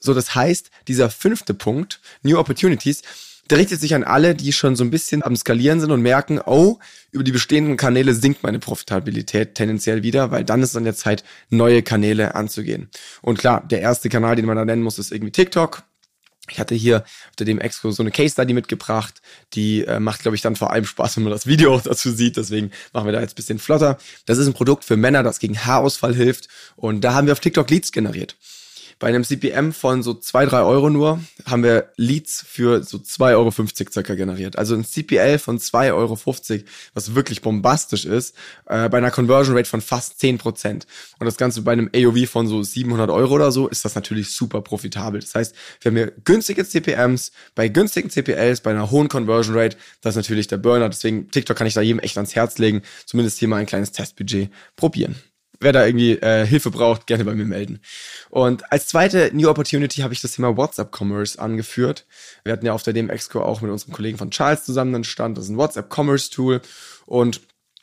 So, 0.00 0.12
das 0.12 0.34
heißt, 0.34 0.70
dieser 0.88 1.08
fünfte 1.08 1.54
Punkt, 1.54 2.00
New 2.22 2.38
Opportunities, 2.38 3.02
der 3.50 3.58
richtet 3.58 3.80
sich 3.80 3.94
an 3.94 4.04
alle, 4.04 4.34
die 4.34 4.52
schon 4.52 4.74
so 4.74 4.84
ein 4.84 4.90
bisschen 4.90 5.22
am 5.22 5.36
Skalieren 5.36 5.80
sind 5.80 5.90
und 5.90 6.00
merken, 6.00 6.40
oh, 6.44 6.78
über 7.10 7.24
die 7.24 7.32
bestehenden 7.32 7.76
Kanäle 7.76 8.14
sinkt 8.14 8.42
meine 8.42 8.58
Profitabilität 8.58 9.54
tendenziell 9.54 10.02
wieder, 10.02 10.30
weil 10.30 10.44
dann 10.44 10.62
ist 10.62 10.74
dann 10.74 10.84
der 10.84 10.94
Zeit, 10.94 11.24
neue 11.50 11.82
Kanäle 11.82 12.34
anzugehen. 12.34 12.88
Und 13.22 13.38
klar, 13.38 13.66
der 13.66 13.80
erste 13.80 14.08
Kanal, 14.08 14.36
den 14.36 14.46
man 14.46 14.56
da 14.56 14.64
nennen 14.64 14.82
muss, 14.82 14.98
ist 14.98 15.12
irgendwie 15.12 15.32
TikTok. 15.32 15.82
Ich 16.50 16.60
hatte 16.60 16.74
hier 16.74 17.04
unter 17.30 17.46
dem 17.46 17.58
Expo 17.58 17.90
so 17.90 18.02
eine 18.02 18.10
Case 18.10 18.32
Study 18.32 18.52
mitgebracht, 18.52 19.22
die 19.54 19.84
äh, 19.84 19.98
macht, 19.98 20.22
glaube 20.22 20.36
ich, 20.36 20.42
dann 20.42 20.56
vor 20.56 20.72
allem 20.72 20.84
Spaß, 20.84 21.16
wenn 21.16 21.24
man 21.24 21.32
das 21.32 21.46
Video 21.46 21.74
auch 21.74 21.82
dazu 21.82 22.10
sieht. 22.10 22.36
Deswegen 22.36 22.70
machen 22.92 23.06
wir 23.06 23.12
da 23.12 23.20
jetzt 23.20 23.36
bisschen 23.36 23.58
flotter. 23.58 23.98
Das 24.26 24.38
ist 24.38 24.46
ein 24.46 24.54
Produkt 24.54 24.84
für 24.84 24.96
Männer, 24.96 25.22
das 25.22 25.38
gegen 25.38 25.64
Haarausfall 25.64 26.14
hilft. 26.14 26.48
Und 26.76 27.02
da 27.02 27.14
haben 27.14 27.26
wir 27.26 27.32
auf 27.32 27.40
TikTok 27.40 27.70
Leads 27.70 27.92
generiert. 27.92 28.36
Bei 28.98 29.08
einem 29.08 29.24
CPM 29.24 29.72
von 29.72 30.02
so 30.02 30.14
zwei 30.14 30.46
drei 30.46 30.62
Euro 30.62 30.90
nur 30.90 31.20
haben 31.46 31.62
wir 31.62 31.92
Leads 31.96 32.44
für 32.46 32.82
so 32.82 32.98
zwei 32.98 33.34
Euro 33.34 33.52
circa 33.52 34.14
generiert. 34.14 34.56
Also 34.56 34.74
ein 34.74 34.84
CPL 34.84 35.38
von 35.38 35.58
zwei 35.58 35.92
Euro, 35.92 36.18
was 36.94 37.14
wirklich 37.14 37.42
bombastisch 37.42 38.04
ist, 38.04 38.34
äh, 38.66 38.88
bei 38.88 38.98
einer 38.98 39.10
Conversion 39.10 39.56
Rate 39.56 39.68
von 39.68 39.80
fast 39.80 40.18
zehn 40.18 40.38
Prozent. 40.38 40.86
Und 41.18 41.26
das 41.26 41.36
Ganze 41.36 41.62
bei 41.62 41.72
einem 41.72 41.90
AOV 41.94 42.28
von 42.28 42.46
so 42.46 42.62
700 42.62 43.10
Euro 43.10 43.34
oder 43.34 43.52
so 43.52 43.68
ist 43.68 43.84
das 43.84 43.94
natürlich 43.94 44.30
super 44.30 44.62
profitabel. 44.62 45.20
Das 45.20 45.34
heißt, 45.34 45.54
wir 45.80 45.90
haben 45.90 45.96
hier 45.96 46.12
günstige 46.24 46.64
CPMs 46.64 47.32
bei 47.54 47.68
günstigen 47.68 48.10
CPLs, 48.10 48.60
bei 48.60 48.70
einer 48.70 48.90
hohen 48.90 49.08
Conversion 49.08 49.56
Rate. 49.56 49.76
Das 50.00 50.12
ist 50.12 50.16
natürlich 50.16 50.46
der 50.46 50.58
Burner. 50.58 50.88
Deswegen 50.88 51.30
TikTok 51.30 51.56
kann 51.56 51.66
ich 51.66 51.74
da 51.74 51.80
jedem 51.80 52.00
echt 52.00 52.16
ans 52.16 52.34
Herz 52.34 52.58
legen. 52.58 52.82
Zumindest 53.06 53.38
hier 53.38 53.48
mal 53.48 53.56
ein 53.56 53.66
kleines 53.66 53.92
Testbudget 53.92 54.50
probieren 54.76 55.16
wer 55.64 55.72
da 55.72 55.84
irgendwie 55.84 56.12
äh, 56.12 56.46
Hilfe 56.46 56.70
braucht, 56.70 57.06
gerne 57.06 57.24
bei 57.24 57.34
mir 57.34 57.44
melden. 57.44 57.80
Und 58.30 58.70
als 58.70 58.86
zweite 58.86 59.30
New 59.32 59.48
Opportunity 59.48 60.02
habe 60.02 60.14
ich 60.14 60.20
das 60.20 60.32
Thema 60.32 60.56
WhatsApp 60.56 60.94
Commerce 60.96 61.40
angeführt. 61.40 62.06
Wir 62.44 62.52
hatten 62.52 62.66
ja 62.66 62.72
auf 62.72 62.82
der 62.82 62.92
DM 62.92 63.10
Exco 63.10 63.42
auch 63.42 63.60
mit 63.60 63.70
unserem 63.70 63.92
Kollegen 63.92 64.18
von 64.18 64.30
Charles 64.30 64.64
zusammen 64.64 64.94
einen 64.94 65.04
Stand. 65.04 65.36
Das 65.36 65.46
ist 65.46 65.50
ein 65.50 65.56
WhatsApp 65.56 65.92
Commerce 65.92 66.30
Tool 66.30 66.60
und 67.06 67.40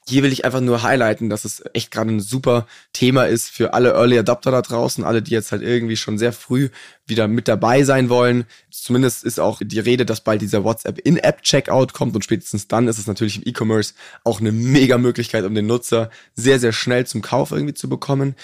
hier 0.08 0.24
will 0.24 0.32
ich 0.32 0.46
einfach 0.46 0.62
nur 0.62 0.84
highlighten, 0.84 1.30
dass 1.30 1.46
es 1.46 1.64
echt 1.74 1.92
gerade 1.92 2.10
ein 2.10 2.20
super 2.20 2.66
Thema 2.92 3.26
ist 3.26 3.50
für 3.50 3.74
alle 3.74 3.92
Early 3.92 4.18
Adopter 4.18 4.52
da 4.52 4.62
draußen, 4.62 5.04
alle, 5.04 5.22
die 5.22 5.32
jetzt 5.32 5.52
halt 5.52 5.62
irgendwie 5.62 5.96
schon 5.96 6.18
sehr 6.18 6.34
früh 6.34 6.70
wieder 7.06 7.28
mit 7.28 7.48
dabei 7.48 7.84
sein 7.84 8.10
wollen. 8.10 8.46
Zumindest 8.72 9.24
ist 9.24 9.40
auch 9.40 9.62
die 9.64 9.80
Rede, 9.80 10.06
dass 10.06 10.22
bald 10.22 10.42
dieser 10.42 10.64
WhatsApp 10.64 10.98
In-App 11.00 11.44
Checkout 11.44 11.94
kommt 11.94 12.16
und 12.16 12.24
spätestens 12.24 12.68
dann 12.68 12.88
ist 12.88 12.98
es 12.98 13.08
natürlich 13.08 13.38
im 13.38 13.44
E-Commerce 13.46 13.94
auch 14.24 14.40
eine 14.40 14.52
mega 14.52 14.98
Möglichkeit, 14.98 15.46
um 15.46 15.54
den 15.54 15.68
Nutzer 15.68 16.10
sehr, 16.34 16.60
sehr 16.60 16.74
schnell 16.74 17.06
zum 17.06 17.22
Kauf 17.22 17.52
irgendwie 17.52 17.76
zu 17.76 17.88
bekommen. 17.88 18.36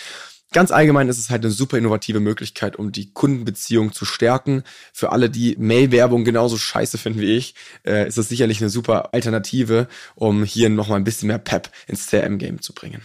Ganz 0.54 0.72
allgemein 0.72 1.10
ist 1.10 1.20
es 1.20 1.30
halt 1.30 1.44
eine 1.44 1.52
super 1.52 1.78
innovative 1.78 2.20
Möglichkeit, 2.22 2.78
um 2.78 2.92
die 2.92 3.12
Kundenbeziehung 3.12 3.92
zu 3.92 4.06
stärken. 4.06 4.64
Für 4.94 5.12
alle, 5.12 5.30
die 5.30 5.56
Mail-Werbung 5.60 6.24
genauso 6.24 6.58
scheiße 6.58 6.98
finden 6.98 7.20
wie 7.20 7.36
ich, 7.36 7.54
äh, 7.86 8.08
ist 8.08 8.18
das 8.18 8.30
sicherlich 8.30 8.62
eine 8.62 8.70
super 8.70 9.14
Alternative, 9.14 9.88
um 10.16 10.46
hier 10.46 10.70
nochmal 10.70 11.00
ein 11.00 11.04
bisschen 11.04 11.28
mehr 11.28 11.38
Pep 11.38 11.70
ins 11.88 12.08
CRM-Game 12.08 12.62
zu 12.62 12.74
bringen. 12.74 13.02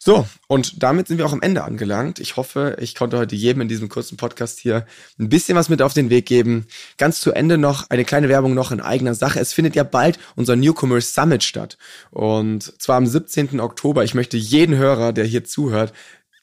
So, 0.00 0.28
und 0.46 0.80
damit 0.80 1.08
sind 1.08 1.18
wir 1.18 1.26
auch 1.26 1.32
am 1.32 1.42
Ende 1.42 1.64
angelangt. 1.64 2.20
Ich 2.20 2.36
hoffe, 2.36 2.76
ich 2.80 2.94
konnte 2.94 3.18
heute 3.18 3.34
jedem 3.34 3.62
in 3.62 3.68
diesem 3.68 3.88
kurzen 3.88 4.16
Podcast 4.16 4.60
hier 4.60 4.86
ein 5.18 5.28
bisschen 5.28 5.56
was 5.56 5.68
mit 5.68 5.82
auf 5.82 5.92
den 5.92 6.08
Weg 6.08 6.26
geben. 6.26 6.68
Ganz 6.98 7.20
zu 7.20 7.32
Ende 7.32 7.58
noch 7.58 7.90
eine 7.90 8.04
kleine 8.04 8.28
Werbung 8.28 8.54
noch 8.54 8.70
in 8.70 8.80
eigener 8.80 9.16
Sache. 9.16 9.40
Es 9.40 9.52
findet 9.52 9.74
ja 9.74 9.82
bald 9.82 10.20
unser 10.36 10.54
Newcomers 10.54 11.14
Summit 11.14 11.42
statt. 11.42 11.78
Und 12.12 12.80
zwar 12.80 12.96
am 12.96 13.08
17. 13.08 13.58
Oktober. 13.58 14.04
Ich 14.04 14.14
möchte 14.14 14.36
jeden 14.36 14.76
Hörer, 14.76 15.12
der 15.12 15.24
hier 15.24 15.42
zuhört, 15.42 15.92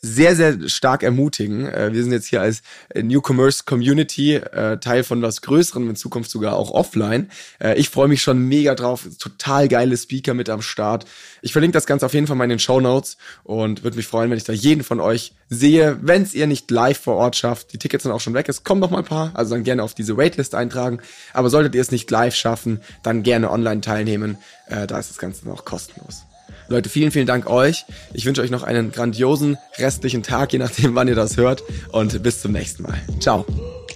sehr, 0.06 0.36
sehr 0.36 0.70
stark 0.70 1.04
ermutigen. 1.04 1.68
Äh, 1.68 1.92
wir 1.92 2.04
sind 2.04 2.12
jetzt 2.12 2.28
hier 2.28 2.42
als 2.42 2.62
New 2.96 3.22
Commerce 3.26 3.64
Community 3.66 4.36
äh, 4.36 4.78
Teil 4.78 5.04
von 5.04 5.22
was 5.22 5.42
Größerem, 5.42 5.90
in 5.90 5.96
Zukunft 5.96 6.30
sogar 6.30 6.56
auch 6.56 6.72
offline. 6.72 7.30
Äh, 7.60 7.76
ich 7.76 7.90
freue 7.90 8.08
mich 8.08 8.22
schon 8.22 8.40
mega 8.40 8.76
drauf. 8.76 9.08
Total 9.20 9.68
geile 9.68 9.98
Speaker 9.98 10.34
mit 10.34 10.50
am 10.50 10.62
Start. 10.62 11.06
Ich 11.42 11.52
verlinke 11.52 11.74
das 11.74 11.88
Ganze 11.88 12.06
auf 12.06 12.14
jeden 12.14 12.28
Fall 12.28 12.36
mal 12.36 12.44
in 12.44 12.52
den 12.52 12.60
Show 12.60 12.80
Notes 12.80 13.18
und 13.44 13.84
würde 13.84 13.98
mich 13.98 14.08
freuen, 14.08 14.30
wenn 14.30 14.38
ich 14.38 14.44
da 14.44 14.54
jeden 14.54 14.84
von 14.84 15.00
euch 15.00 15.34
sehe. 15.50 15.98
Wenn 16.02 16.22
es 16.22 16.34
ihr 16.34 16.48
nicht 16.48 16.70
live 16.70 17.00
vor 17.00 17.16
Ort 17.16 17.36
schafft, 17.36 17.74
die 17.74 17.80
Tickets 17.80 18.04
sind 18.04 18.12
auch 18.12 18.22
schon 18.22 18.34
weg, 18.34 18.48
es 18.48 18.64
kommen 18.64 18.82
noch 18.82 18.92
mal 18.92 19.00
ein 19.00 19.06
paar, 19.06 19.32
also 19.34 19.56
dann 19.56 19.64
gerne 19.64 19.84
auf 19.84 19.96
diese 19.96 20.18
Waitlist 20.18 20.56
eintragen. 20.56 21.00
Aber 21.34 21.50
solltet 21.50 21.74
ihr 21.76 21.82
es 21.82 21.92
nicht 21.92 22.10
live 22.12 22.36
schaffen, 22.36 22.82
dann 23.04 23.24
gerne 23.24 23.50
online 23.50 23.82
teilnehmen. 23.82 24.38
Äh, 24.68 24.88
da 24.88 25.00
ist 25.00 25.10
das 25.10 25.18
Ganze 25.18 25.48
noch 25.48 25.66
kostenlos. 25.66 26.24
Leute, 26.68 26.90
vielen, 26.90 27.12
vielen 27.12 27.28
Dank 27.28 27.50
euch. 27.50 27.86
Ich 28.14 28.26
wünsche 28.26 28.42
euch 28.42 28.52
noch 28.52 28.64
einen 28.64 28.92
grandiosen 28.92 29.58
restlichen 29.78 30.24
Tag, 30.24 30.54
je 30.54 30.60
nachdem, 30.60 30.96
wann 30.96 31.08
ihr 31.08 31.16
das 31.16 31.38
hört. 31.38 31.64
Und 31.92 32.24
bis 32.24 32.42
zum 32.42 32.52
nächsten 32.52 32.84
Mal. 32.84 33.00
Ciao. 33.20 33.46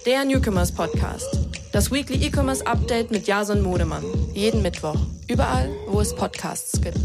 Der 0.06 0.24
Newcomers 0.24 0.72
Podcast. 0.72 1.38
Das 1.72 1.92
Weekly 1.92 2.26
E-Commerce 2.26 2.66
Update 2.66 3.10
mit 3.10 3.26
Jason 3.26 3.62
Modemann. 3.62 4.04
Jeden 4.34 4.62
Mittwoch. 4.62 4.96
Überall, 5.28 5.68
wo 5.88 6.00
es 6.00 6.14
Podcasts 6.14 6.80
gibt. 6.80 6.98